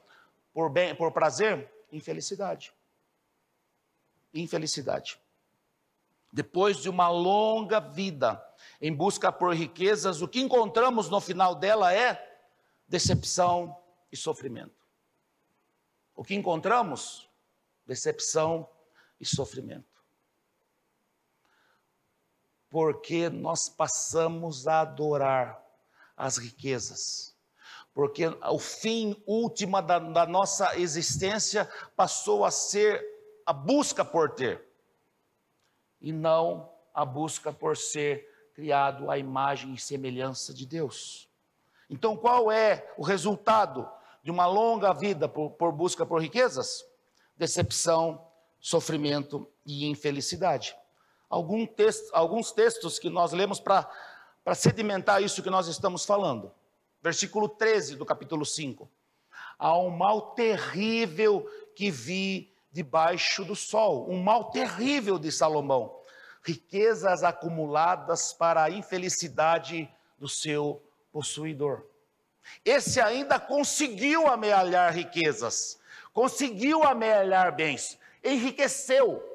[0.53, 2.73] por bem, por prazer, infelicidade.
[4.33, 5.19] Infelicidade.
[6.31, 8.43] Depois de uma longa vida
[8.81, 12.41] em busca por riquezas, o que encontramos no final dela é
[12.87, 13.77] decepção
[14.11, 14.81] e sofrimento.
[16.15, 17.29] O que encontramos?
[17.85, 18.67] Decepção
[19.19, 19.92] e sofrimento
[22.73, 25.63] porque nós passamos a adorar
[26.17, 27.35] as riquezas.
[27.93, 32.99] Porque o fim último da, da nossa existência passou a ser
[33.45, 34.67] a busca por ter,
[36.01, 41.29] e não a busca por ser criado à imagem e semelhança de Deus.
[41.87, 43.87] Então, qual é o resultado
[44.23, 46.83] de uma longa vida por, por busca por riquezas?
[47.37, 48.25] Decepção,
[48.59, 50.75] sofrimento e infelicidade
[51.33, 53.89] algum texto, alguns textos que nós lemos para
[54.53, 56.53] sedimentar isso que nós estamos falando.
[57.01, 58.87] Versículo 13 do capítulo 5.
[59.57, 65.99] Há um mal terrível que vi debaixo do sol, um mal terrível de Salomão,
[66.43, 71.83] riquezas acumuladas para a infelicidade do seu possuidor.
[72.63, 75.79] Esse ainda conseguiu amealhar riquezas,
[76.13, 79.32] conseguiu amealhar bens, enriqueceu,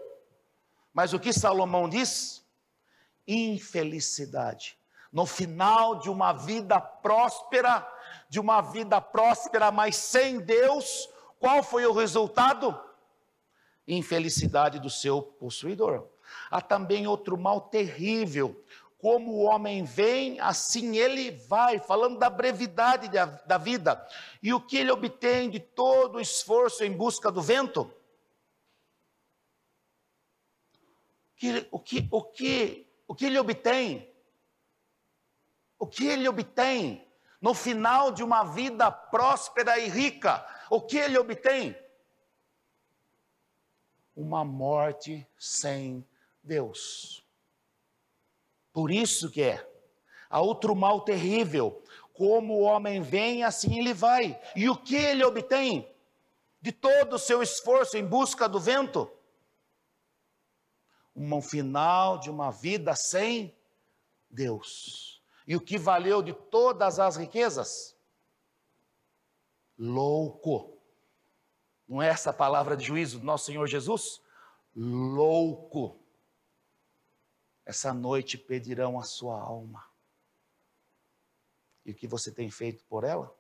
[0.99, 2.44] mas o que Salomão diz?
[3.24, 4.76] Infelicidade.
[5.12, 7.86] No final de uma vida próspera,
[8.28, 12.76] de uma vida próspera, mas sem Deus, qual foi o resultado?
[13.86, 16.05] Infelicidade do seu possuidor.
[16.51, 18.61] Há também outro mal terrível.
[18.99, 24.05] Como o homem vem, assim ele vai, falando da brevidade da, da vida.
[24.42, 27.88] E o que ele obtém de todo o esforço em busca do vento?
[31.39, 34.12] Que, o, que, o, que, o que ele obtém?
[35.78, 37.07] O que ele obtém
[37.41, 40.45] no final de uma vida próspera e rica?
[40.68, 41.78] O que ele obtém?
[44.16, 46.05] Uma morte sem
[46.43, 47.24] Deus.
[48.72, 49.64] Por isso que é.
[50.28, 51.80] Há outro mal terrível.
[52.12, 54.39] Como o homem vem, assim ele vai.
[54.57, 55.89] E o que ele obtém?
[56.61, 59.09] De todo o seu esforço em busca do vento?
[61.19, 63.55] Um final de uma vida sem
[64.31, 65.23] Deus.
[65.47, 67.97] E o que valeu de todas as riquezas?
[69.77, 70.79] Louco.
[71.89, 74.21] Não é essa a palavra de juízo do nosso Senhor Jesus?
[74.75, 75.99] Louco.
[77.64, 79.85] Essa noite pedirão a sua alma.
[81.85, 83.35] E o que você tem feito por ela?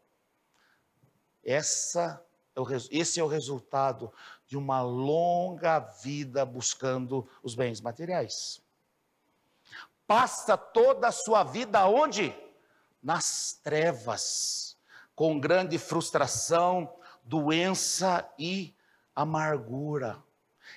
[1.44, 2.24] Essa
[2.90, 4.12] esse é o resultado
[4.46, 8.60] de uma longa vida buscando os bens materiais.
[10.06, 12.34] Passa toda a sua vida onde?
[13.02, 14.76] Nas trevas,
[15.14, 16.92] com grande frustração,
[17.22, 18.74] doença e
[19.14, 20.22] amargura.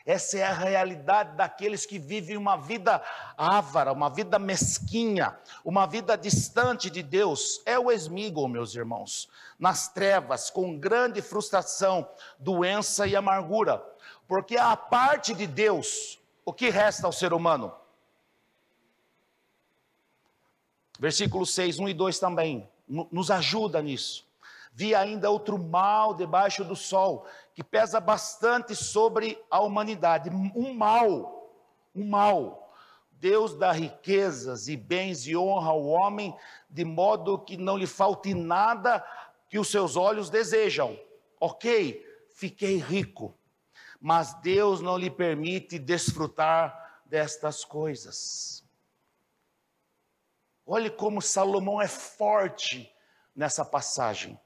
[0.06, 3.02] Essa é a realidade daqueles que vivem uma vida
[3.38, 7.62] ávara, uma vida mesquinha, uma vida distante de Deus.
[7.66, 9.30] É o esmigo, meus irmãos,
[9.60, 12.08] nas trevas, com grande frustração,
[12.39, 13.84] doença e amargura.
[14.28, 17.72] Porque a parte de Deus, o que resta ao ser humano?
[20.99, 24.26] Versículo 6, 1 e 2 também, nos ajuda nisso.
[24.74, 30.30] Vi ainda outro mal debaixo do sol, que pesa bastante sobre a humanidade.
[30.30, 31.52] Um mal,
[31.93, 32.74] um mal.
[33.12, 36.36] Deus dá riquezas e bens e honra ao homem,
[36.70, 39.06] de modo que não lhe falte nada
[39.47, 40.97] que os seus olhos desejam.
[41.39, 43.38] Ok, fiquei rico,
[43.99, 48.64] mas Deus não lhe permite desfrutar destas coisas.
[50.66, 52.91] Olhe como Salomão é forte
[53.36, 54.39] nessa passagem.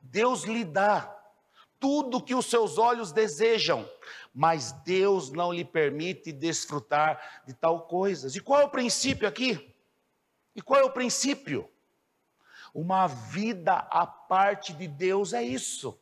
[0.00, 1.17] Deus lhe dá
[1.80, 3.88] tudo que os seus olhos desejam,
[4.34, 8.34] mas Deus não lhe permite desfrutar de tal coisas.
[8.36, 9.74] E qual é o princípio aqui?
[10.54, 11.70] E qual é o princípio?
[12.74, 15.98] Uma vida à parte de Deus é isso.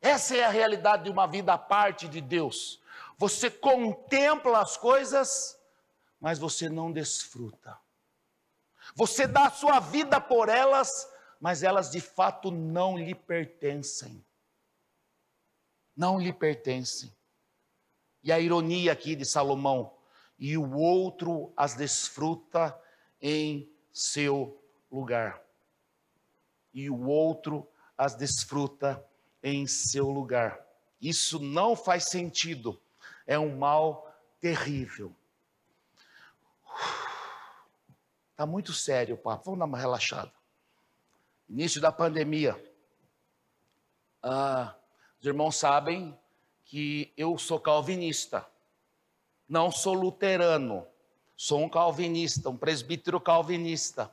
[0.00, 2.80] Essa é a realidade de uma vida à parte de Deus.
[3.16, 5.58] Você contempla as coisas,
[6.20, 7.78] mas você não desfruta.
[8.94, 11.08] Você dá a sua vida por elas,
[11.40, 14.24] mas elas de fato não lhe pertencem.
[15.96, 17.14] Não lhe pertencem.
[18.22, 19.96] E a ironia aqui de Salomão,
[20.38, 22.78] e o outro as desfruta
[23.20, 25.42] em seu lugar.
[26.72, 29.04] E o outro as desfruta
[29.42, 30.64] em seu lugar.
[31.00, 32.80] Isso não faz sentido.
[33.26, 35.14] É um mal terrível.
[38.30, 39.44] Está muito sério papo.
[39.44, 40.32] Vamos dar uma relaxada
[41.52, 42.58] início da pandemia,
[44.22, 44.74] ah,
[45.22, 46.18] os irmãos sabem
[46.64, 48.44] que eu sou calvinista,
[49.48, 50.84] não sou luterano,
[51.36, 54.10] sou um calvinista, um presbítero calvinista.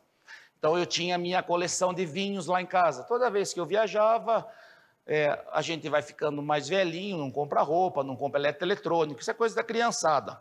[0.59, 3.01] Então eu tinha minha coleção de vinhos lá em casa.
[3.05, 4.47] Toda vez que eu viajava,
[5.07, 9.33] é, a gente vai ficando mais velhinho, não compra roupa, não compra eletroeletrônico, isso é
[9.33, 10.39] coisa da criançada.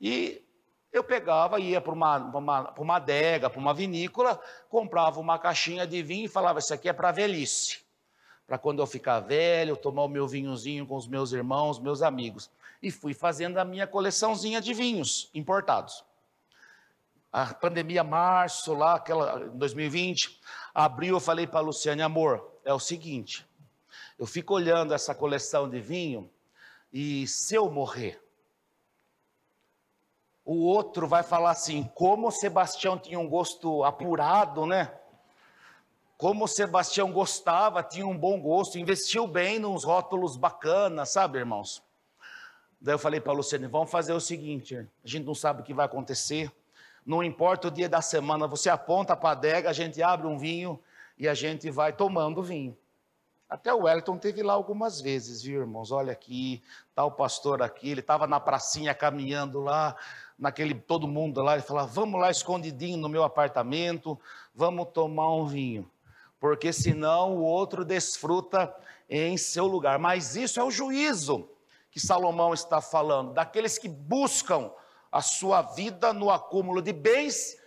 [0.00, 0.44] E
[0.92, 6.04] eu pegava, ia para uma, uma, uma adega, para uma vinícola, comprava uma caixinha de
[6.04, 7.83] vinho e falava: Isso aqui é para velhice.
[8.46, 12.50] Para quando eu ficar velho, tomar o meu vinhozinho com os meus irmãos, meus amigos.
[12.82, 16.04] E fui fazendo a minha coleçãozinha de vinhos importados.
[17.32, 20.40] A pandemia, março, lá, aquela, 2020,
[20.74, 23.46] abriu, eu falei para a Luciane: Amor, é o seguinte,
[24.18, 26.30] eu fico olhando essa coleção de vinho
[26.92, 28.22] e se eu morrer,
[30.44, 34.92] o outro vai falar assim: como Sebastião tinha um gosto apurado, né?
[36.16, 41.82] Como Sebastião gostava, tinha um bom gosto, investiu bem nos rótulos bacanas, sabe, irmãos?
[42.80, 45.64] Daí eu falei para a Luciane: vamos fazer o seguinte: a gente não sabe o
[45.64, 46.52] que vai acontecer,
[47.04, 50.38] não importa o dia da semana, você aponta para a adega, a gente abre um
[50.38, 50.78] vinho
[51.18, 52.76] e a gente vai tomando vinho.
[53.48, 55.90] Até o Wellington teve lá algumas vezes, viu, irmãos?
[55.90, 56.62] Olha aqui,
[56.94, 59.96] tá o pastor aqui, ele estava na pracinha caminhando lá,
[60.38, 64.18] naquele todo mundo lá, ele falava: "Vamos lá escondidinho no meu apartamento,
[64.54, 65.90] vamos tomar um vinho"
[66.44, 68.76] porque senão o outro desfruta
[69.08, 69.98] em seu lugar.
[69.98, 71.48] Mas isso é o juízo
[71.90, 74.70] que Salomão está falando, daqueles que buscam
[75.10, 77.58] a sua vida no acúmulo de bens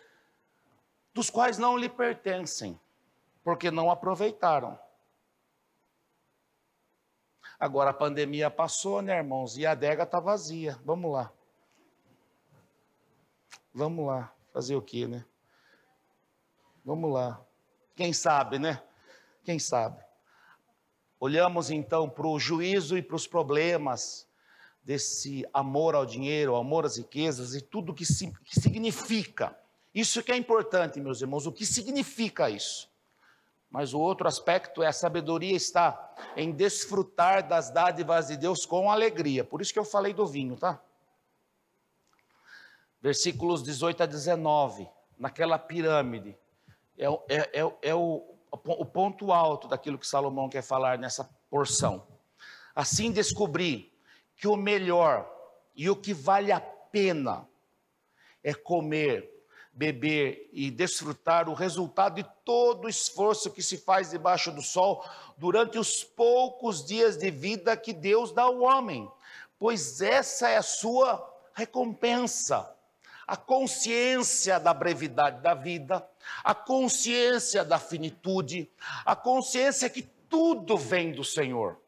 [1.11, 2.79] dos quais não lhe pertencem,
[3.43, 4.77] porque não aproveitaram.
[7.59, 9.57] Agora a pandemia passou, né, irmãos?
[9.57, 10.79] E a adega está vazia.
[10.85, 11.33] Vamos lá.
[13.73, 14.31] Vamos lá.
[14.53, 15.25] Fazer o quê, né?
[16.85, 17.43] Vamos lá.
[17.97, 18.79] Quem sabe, né?
[19.43, 19.99] Quem sabe?
[21.19, 24.27] Olhamos então para o juízo e para os problemas
[24.83, 29.57] desse amor ao dinheiro, amor às riquezas e tudo que, que significa.
[29.95, 32.87] Isso que é importante, meus irmãos, o que significa isso?
[33.67, 38.91] Mas o outro aspecto é a sabedoria está em desfrutar das dádivas de Deus com
[38.91, 39.43] alegria.
[39.43, 40.79] Por isso que eu falei do vinho, tá?
[43.01, 44.87] Versículos 18 a 19,
[45.17, 46.37] naquela pirâmide
[46.97, 52.05] é, é, é, é o, o ponto alto daquilo que Salomão quer falar nessa porção.
[52.75, 53.93] Assim descobri
[54.35, 55.29] que o melhor
[55.75, 57.47] e o que vale a pena
[58.43, 64.51] é comer, beber e desfrutar o resultado de todo o esforço que se faz debaixo
[64.51, 65.05] do sol
[65.37, 69.09] durante os poucos dias de vida que Deus dá ao homem,
[69.59, 72.75] pois essa é a sua recompensa
[73.27, 76.07] a consciência da brevidade da vida,
[76.43, 78.69] a consciência da finitude,
[79.05, 81.79] a consciência que tudo vem do Senhor.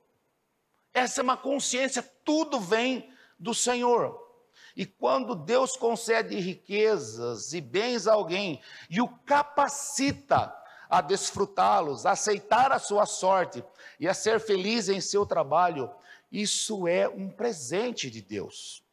[0.93, 4.27] Essa é uma consciência, tudo vem do Senhor.
[4.75, 10.55] E quando Deus concede riquezas e bens a alguém e o capacita
[10.89, 13.63] a desfrutá-los, a aceitar a sua sorte
[13.99, 15.91] e a ser feliz em seu trabalho,
[16.31, 18.83] isso é um presente de Deus.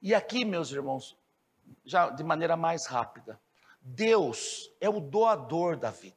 [0.00, 1.16] E aqui, meus irmãos,
[1.84, 3.38] já de maneira mais rápida,
[3.88, 6.16] Deus é o doador da vida.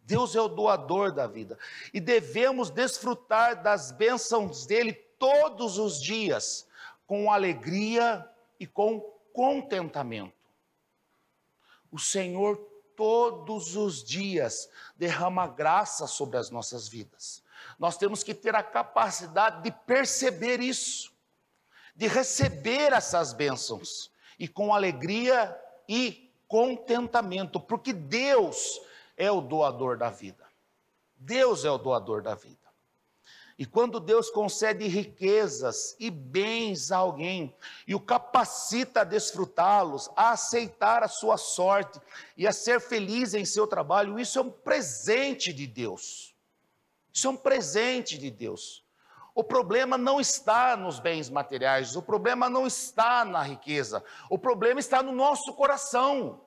[0.00, 1.58] Deus é o doador da vida.
[1.92, 6.66] E devemos desfrutar das bênçãos dele todos os dias,
[7.06, 8.28] com alegria
[8.60, 9.00] e com
[9.32, 10.34] contentamento.
[11.90, 12.56] O Senhor
[12.96, 17.42] todos os dias derrama graça sobre as nossas vidas.
[17.78, 21.14] Nós temos que ter a capacidade de perceber isso
[21.94, 25.56] de receber essas bênçãos e com alegria
[25.88, 28.80] e contentamento, porque Deus
[29.16, 30.44] é o doador da vida.
[31.16, 32.64] Deus é o doador da vida.
[33.56, 37.54] E quando Deus concede riquezas e bens a alguém
[37.86, 42.00] e o capacita a desfrutá-los, a aceitar a sua sorte
[42.36, 46.34] e a ser feliz em seu trabalho, isso é um presente de Deus.
[47.12, 48.83] Isso é um presente de Deus.
[49.34, 54.78] O problema não está nos bens materiais, o problema não está na riqueza, o problema
[54.78, 56.40] está no nosso coração.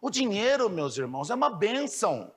[0.00, 2.32] O dinheiro, meus irmãos, é uma bênção.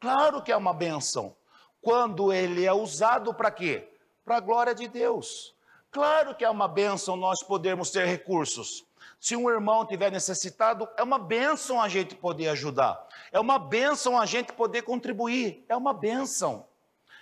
[0.00, 1.36] Claro que é uma bênção.
[1.82, 3.86] Quando ele é usado para quê?
[4.24, 5.54] Para a glória de Deus.
[5.90, 8.86] Claro que é uma bênção nós podermos ter recursos.
[9.20, 13.06] Se um irmão tiver necessitado, é uma bênção a gente poder ajudar.
[13.32, 15.64] É uma bênção a gente poder contribuir.
[15.68, 16.67] É uma bênção.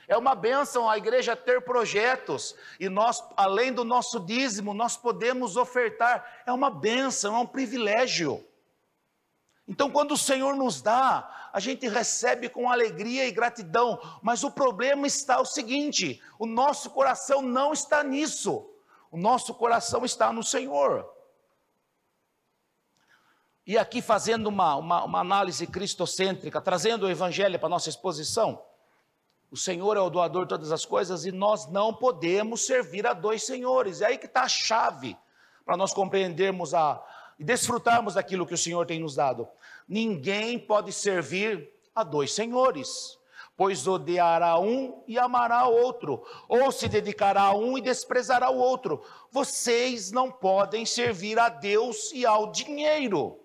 [0.09, 5.57] É uma bênção a igreja ter projetos e nós, além do nosso dízimo, nós podemos
[5.57, 6.43] ofertar.
[6.47, 8.47] É uma bênção, é um privilégio.
[9.67, 14.51] Então, quando o Senhor nos dá, a gente recebe com alegria e gratidão, mas o
[14.51, 18.71] problema está o seguinte: o nosso coração não está nisso,
[19.11, 21.11] o nosso coração está no Senhor.
[23.67, 28.63] E aqui, fazendo uma, uma, uma análise cristocêntrica, trazendo o Evangelho para a nossa exposição,
[29.57, 33.15] o Senhor é o doador de todas as coisas e nós não podemos servir a
[33.15, 34.03] dois senhores.
[34.03, 35.17] É aí que está a chave
[35.65, 37.03] para nós compreendermos a,
[37.39, 39.49] e desfrutarmos daquilo que o Senhor tem nos dado.
[39.89, 43.19] Ninguém pode servir a dois senhores,
[43.57, 49.03] pois odiará um e amará outro, ou se dedicará a um e desprezará o outro.
[49.31, 53.41] Vocês não podem servir a Deus e ao dinheiro.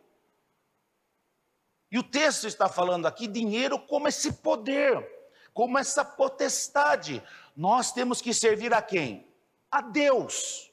[1.89, 5.20] E o texto está falando aqui dinheiro como esse poder
[5.53, 7.21] como essa potestade.
[7.55, 9.27] Nós temos que servir a quem?
[9.69, 10.71] A Deus.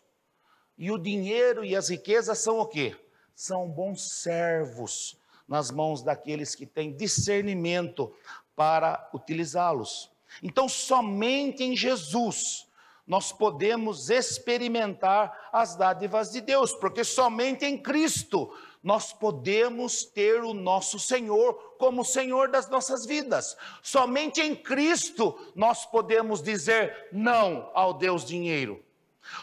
[0.77, 2.97] E o dinheiro e as riquezas são o quê?
[3.35, 5.17] São bons servos
[5.47, 8.15] nas mãos daqueles que têm discernimento
[8.55, 10.11] para utilizá-los.
[10.43, 12.69] Então, somente em Jesus
[13.07, 20.55] nós podemos experimentar as dádivas de Deus, porque somente em Cristo nós podemos ter o
[20.55, 23.57] nosso Senhor como Senhor das nossas vidas.
[23.83, 28.85] Somente em Cristo nós podemos dizer não ao Deus dinheiro.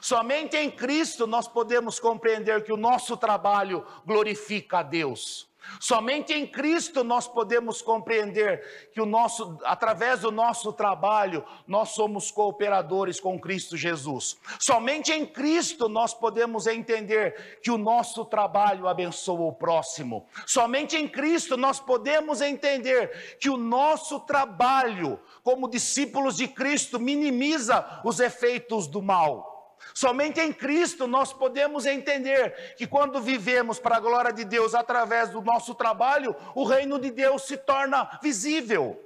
[0.02, 5.48] Somente em Cristo nós podemos compreender que o nosso trabalho glorifica a Deus.
[5.80, 12.32] Somente em Cristo nós podemos compreender que o nosso, através do nosso trabalho, nós somos
[12.32, 14.38] cooperadores com Cristo Jesus.
[14.60, 20.26] Somente em Cristo nós podemos entender que o nosso trabalho abençoa o próximo.
[20.46, 28.02] Somente em Cristo nós podemos entender que o nosso trabalho como discípulos de Cristo minimiza
[28.04, 29.55] os efeitos do mal.
[29.94, 35.30] Somente em Cristo nós podemos entender que quando vivemos para a glória de Deus através
[35.30, 39.02] do nosso trabalho, o reino de Deus se torna visível.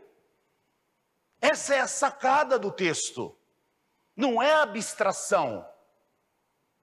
[1.42, 3.36] Essa é a sacada do texto.
[4.16, 5.66] Não é abstração.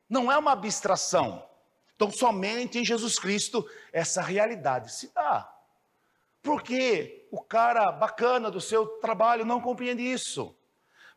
[0.08, 1.46] Não é uma abstração.
[1.94, 5.52] Então, somente em Jesus Cristo essa realidade se dá.
[6.42, 10.54] Porque o cara bacana do seu trabalho não compreende isso.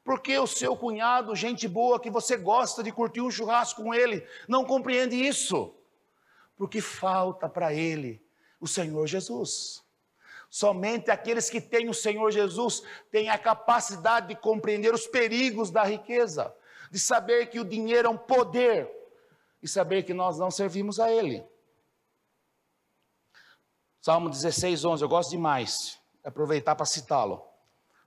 [0.03, 4.25] Porque o seu cunhado, gente boa, que você gosta de curtir um churrasco com ele,
[4.47, 5.73] não compreende isso.
[6.55, 8.21] Porque falta para ele
[8.59, 9.83] o Senhor Jesus.
[10.49, 12.81] Somente aqueles que têm o Senhor Jesus
[13.11, 16.53] têm a capacidade de compreender os perigos da riqueza,
[16.89, 18.89] de saber que o dinheiro é um poder
[19.61, 21.45] e saber que nós não servimos a Ele.
[24.01, 27.48] Salmo 16, 11, eu gosto demais, aproveitar para citá-lo.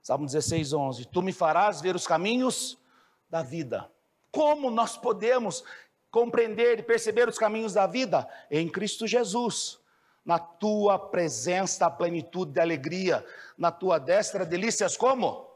[0.03, 1.05] Salmo 16, 11.
[1.05, 2.77] Tu me farás ver os caminhos
[3.29, 3.89] da vida.
[4.29, 5.63] Como nós podemos
[6.11, 8.27] compreender e perceber os caminhos da vida?
[8.51, 9.79] Em Cristo Jesus.
[10.25, 13.25] Na tua presença, a plenitude de alegria.
[13.57, 15.49] Na tua destra, delícias como?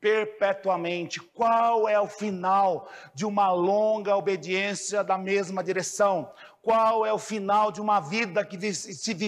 [0.00, 1.20] Perpetuamente.
[1.20, 6.32] Qual é o final de uma longa obediência da mesma direção?
[6.60, 8.58] Qual é o final de uma vida que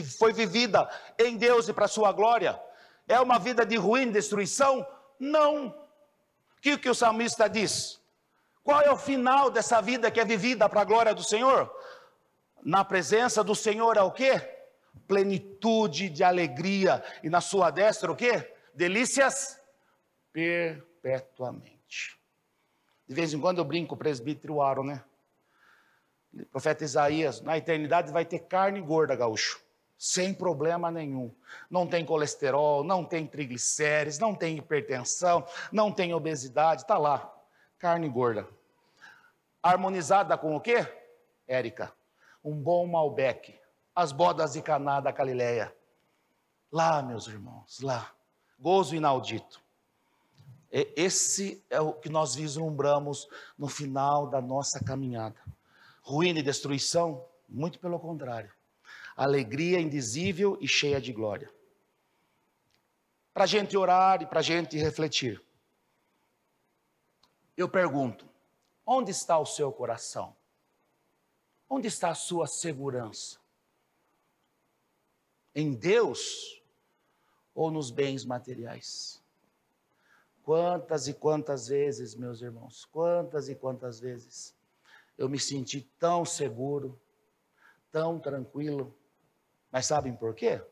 [0.02, 2.60] foi vivida em Deus e para a sua glória?
[3.08, 4.86] É uma vida de ruína destruição?
[5.18, 5.68] Não.
[5.68, 8.00] O que, que o salmista diz?
[8.62, 11.70] Qual é o final dessa vida que é vivida para a glória do Senhor?
[12.62, 14.40] Na presença do Senhor é o quê?
[15.08, 17.02] Plenitude de alegria.
[17.22, 18.54] E na sua destra o quê?
[18.72, 19.60] Delícias
[20.32, 22.18] perpetuamente.
[23.08, 25.04] De vez em quando eu brinco o presbítero Aaron, né?
[26.32, 29.62] O profeta Isaías, na eternidade vai ter carne gorda, gaúcho
[30.02, 31.32] sem problema nenhum.
[31.70, 37.32] Não tem colesterol, não tem triglicérides, não tem hipertensão, não tem obesidade, está lá,
[37.78, 38.48] carne gorda.
[39.62, 40.84] Harmonizada com o quê?
[41.46, 41.92] Érica,
[42.44, 43.56] um bom Malbec,
[43.94, 45.72] as bodas de Caná da Galileia.
[46.72, 48.10] Lá, meus irmãos, lá.
[48.58, 49.62] Gozo inaudito.
[50.72, 55.38] Esse é o que nós vislumbramos no final da nossa caminhada.
[56.02, 57.24] Ruína e destruição?
[57.48, 58.50] Muito pelo contrário
[59.16, 61.52] alegria indizível e cheia de glória.
[63.32, 65.42] Para a gente orar e para a gente refletir.
[67.56, 68.28] Eu pergunto:
[68.86, 70.36] onde está o seu coração?
[71.68, 73.38] Onde está a sua segurança?
[75.54, 76.62] Em Deus
[77.54, 79.22] ou nos bens materiais?
[80.42, 84.54] Quantas e quantas vezes, meus irmãos, quantas e quantas vezes
[85.16, 87.00] eu me senti tão seguro,
[87.92, 88.94] tão tranquilo,
[89.72, 90.62] mas sabem por quê?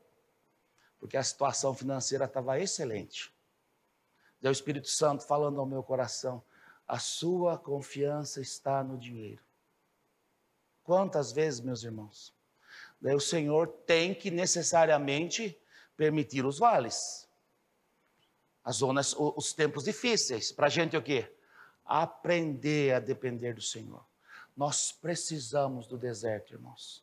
[0.98, 3.34] Porque a situação financeira estava excelente.
[4.42, 6.44] E o Espírito Santo falando ao meu coração:
[6.86, 9.42] a sua confiança está no dinheiro.
[10.84, 12.34] Quantas vezes, meus irmãos?
[13.00, 15.58] Daí o Senhor tem que necessariamente
[15.96, 17.28] permitir os vales,
[18.62, 21.34] as zonas, os tempos difíceis, para a gente o quê?
[21.84, 24.04] Aprender a depender do Senhor.
[24.54, 27.02] Nós precisamos do deserto, irmãos.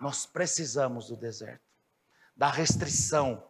[0.00, 1.62] Nós precisamos do deserto,
[2.36, 3.42] da restrição,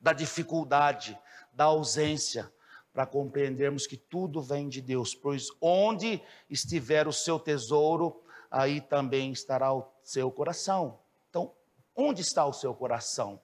[0.00, 1.18] da dificuldade,
[1.52, 2.52] da ausência,
[2.92, 9.32] para compreendermos que tudo vem de Deus, pois onde estiver o seu tesouro, aí também
[9.32, 10.98] estará o seu coração.
[11.28, 11.52] Então,
[11.94, 13.40] onde está o seu coração?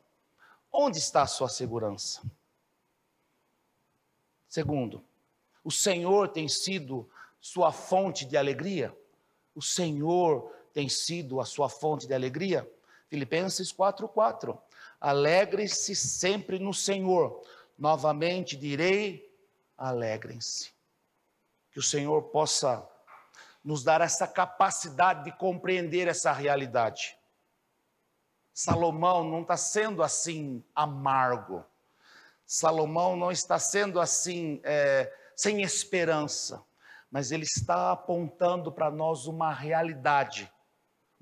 [0.73, 2.23] Onde está a sua segurança?
[4.49, 5.05] Segundo,
[5.63, 7.09] o Senhor tem sido
[7.41, 8.97] sua fonte de alegria?
[9.55, 12.71] O Senhor tem sido a sua fonte de alegria?
[13.09, 14.59] Filipenses 4:4.
[15.01, 17.43] Alegre-se sempre no Senhor.
[17.79, 19.31] Novamente direi:
[19.77, 20.73] alegrem-se.
[21.71, 22.89] Que o Senhor possa
[23.65, 27.17] nos dar essa capacidade de compreender essa realidade.
[28.53, 31.65] Salomão não está sendo assim amargo.
[32.45, 36.63] Salomão não está sendo assim é, sem esperança.
[37.11, 40.51] mas ele está apontando para nós uma realidade,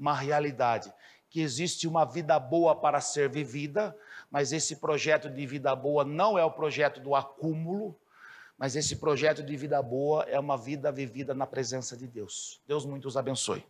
[0.01, 0.91] uma realidade,
[1.29, 3.95] que existe uma vida boa para ser vivida,
[4.31, 7.95] mas esse projeto de vida boa não é o projeto do acúmulo,
[8.59, 12.61] mas esse projeto de vida boa é uma vida vivida na presença de Deus.
[12.67, 13.65] Deus muito os abençoe.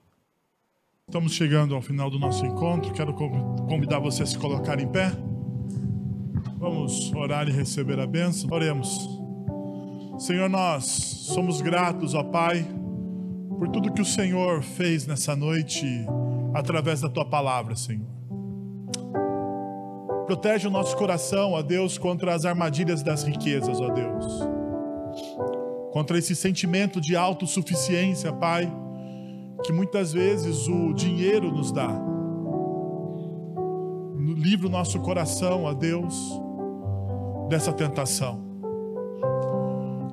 [1.07, 2.93] Estamos chegando ao final do nosso encontro.
[2.93, 5.11] Quero convidar você a se colocar em pé.
[6.57, 8.49] Vamos orar e receber a bênção.
[8.53, 9.09] Oremos.
[10.19, 12.67] Senhor, nós somos gratos, ó Pai,
[13.61, 15.85] por tudo que o Senhor fez nessa noite
[16.55, 18.09] através da tua palavra, Senhor.
[20.25, 24.25] Protege o nosso coração, ó Deus, contra as armadilhas das riquezas, ó Deus.
[25.93, 28.67] Contra esse sentimento de autossuficiência, Pai,
[29.63, 31.91] que muitas vezes o dinheiro nos dá.
[34.39, 36.17] Livre o nosso coração, ó Deus,
[37.51, 38.50] dessa tentação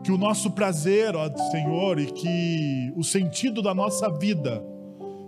[0.08, 4.64] que o nosso prazer, ó Senhor, e que o sentido da nossa vida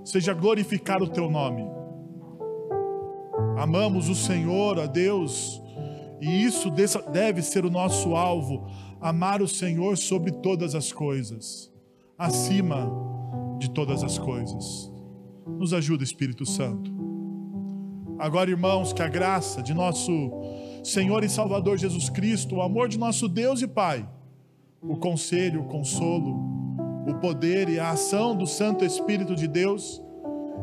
[0.06, 1.68] seja glorificar o teu nome.
[3.58, 5.62] Amamos o Senhor, ó Deus,
[6.22, 6.72] e isso
[7.12, 8.68] deve ser o nosso alvo,
[9.02, 11.70] amar o Senhor sobre todas as coisas,
[12.18, 12.90] acima
[13.60, 14.90] de todas as coisas.
[15.46, 16.90] Nos ajuda, Espírito Santo.
[18.18, 20.32] Agora, irmãos, que a graça de nosso
[20.86, 24.08] Senhor e Salvador Jesus Cristo, o amor de nosso Deus e Pai,
[24.82, 26.38] o conselho, o consolo,
[27.08, 30.02] o poder e a ação do Santo Espírito de Deus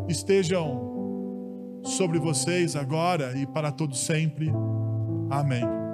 [0.09, 4.51] estejam sobre vocês agora e para todo sempre.
[5.31, 5.86] Amém.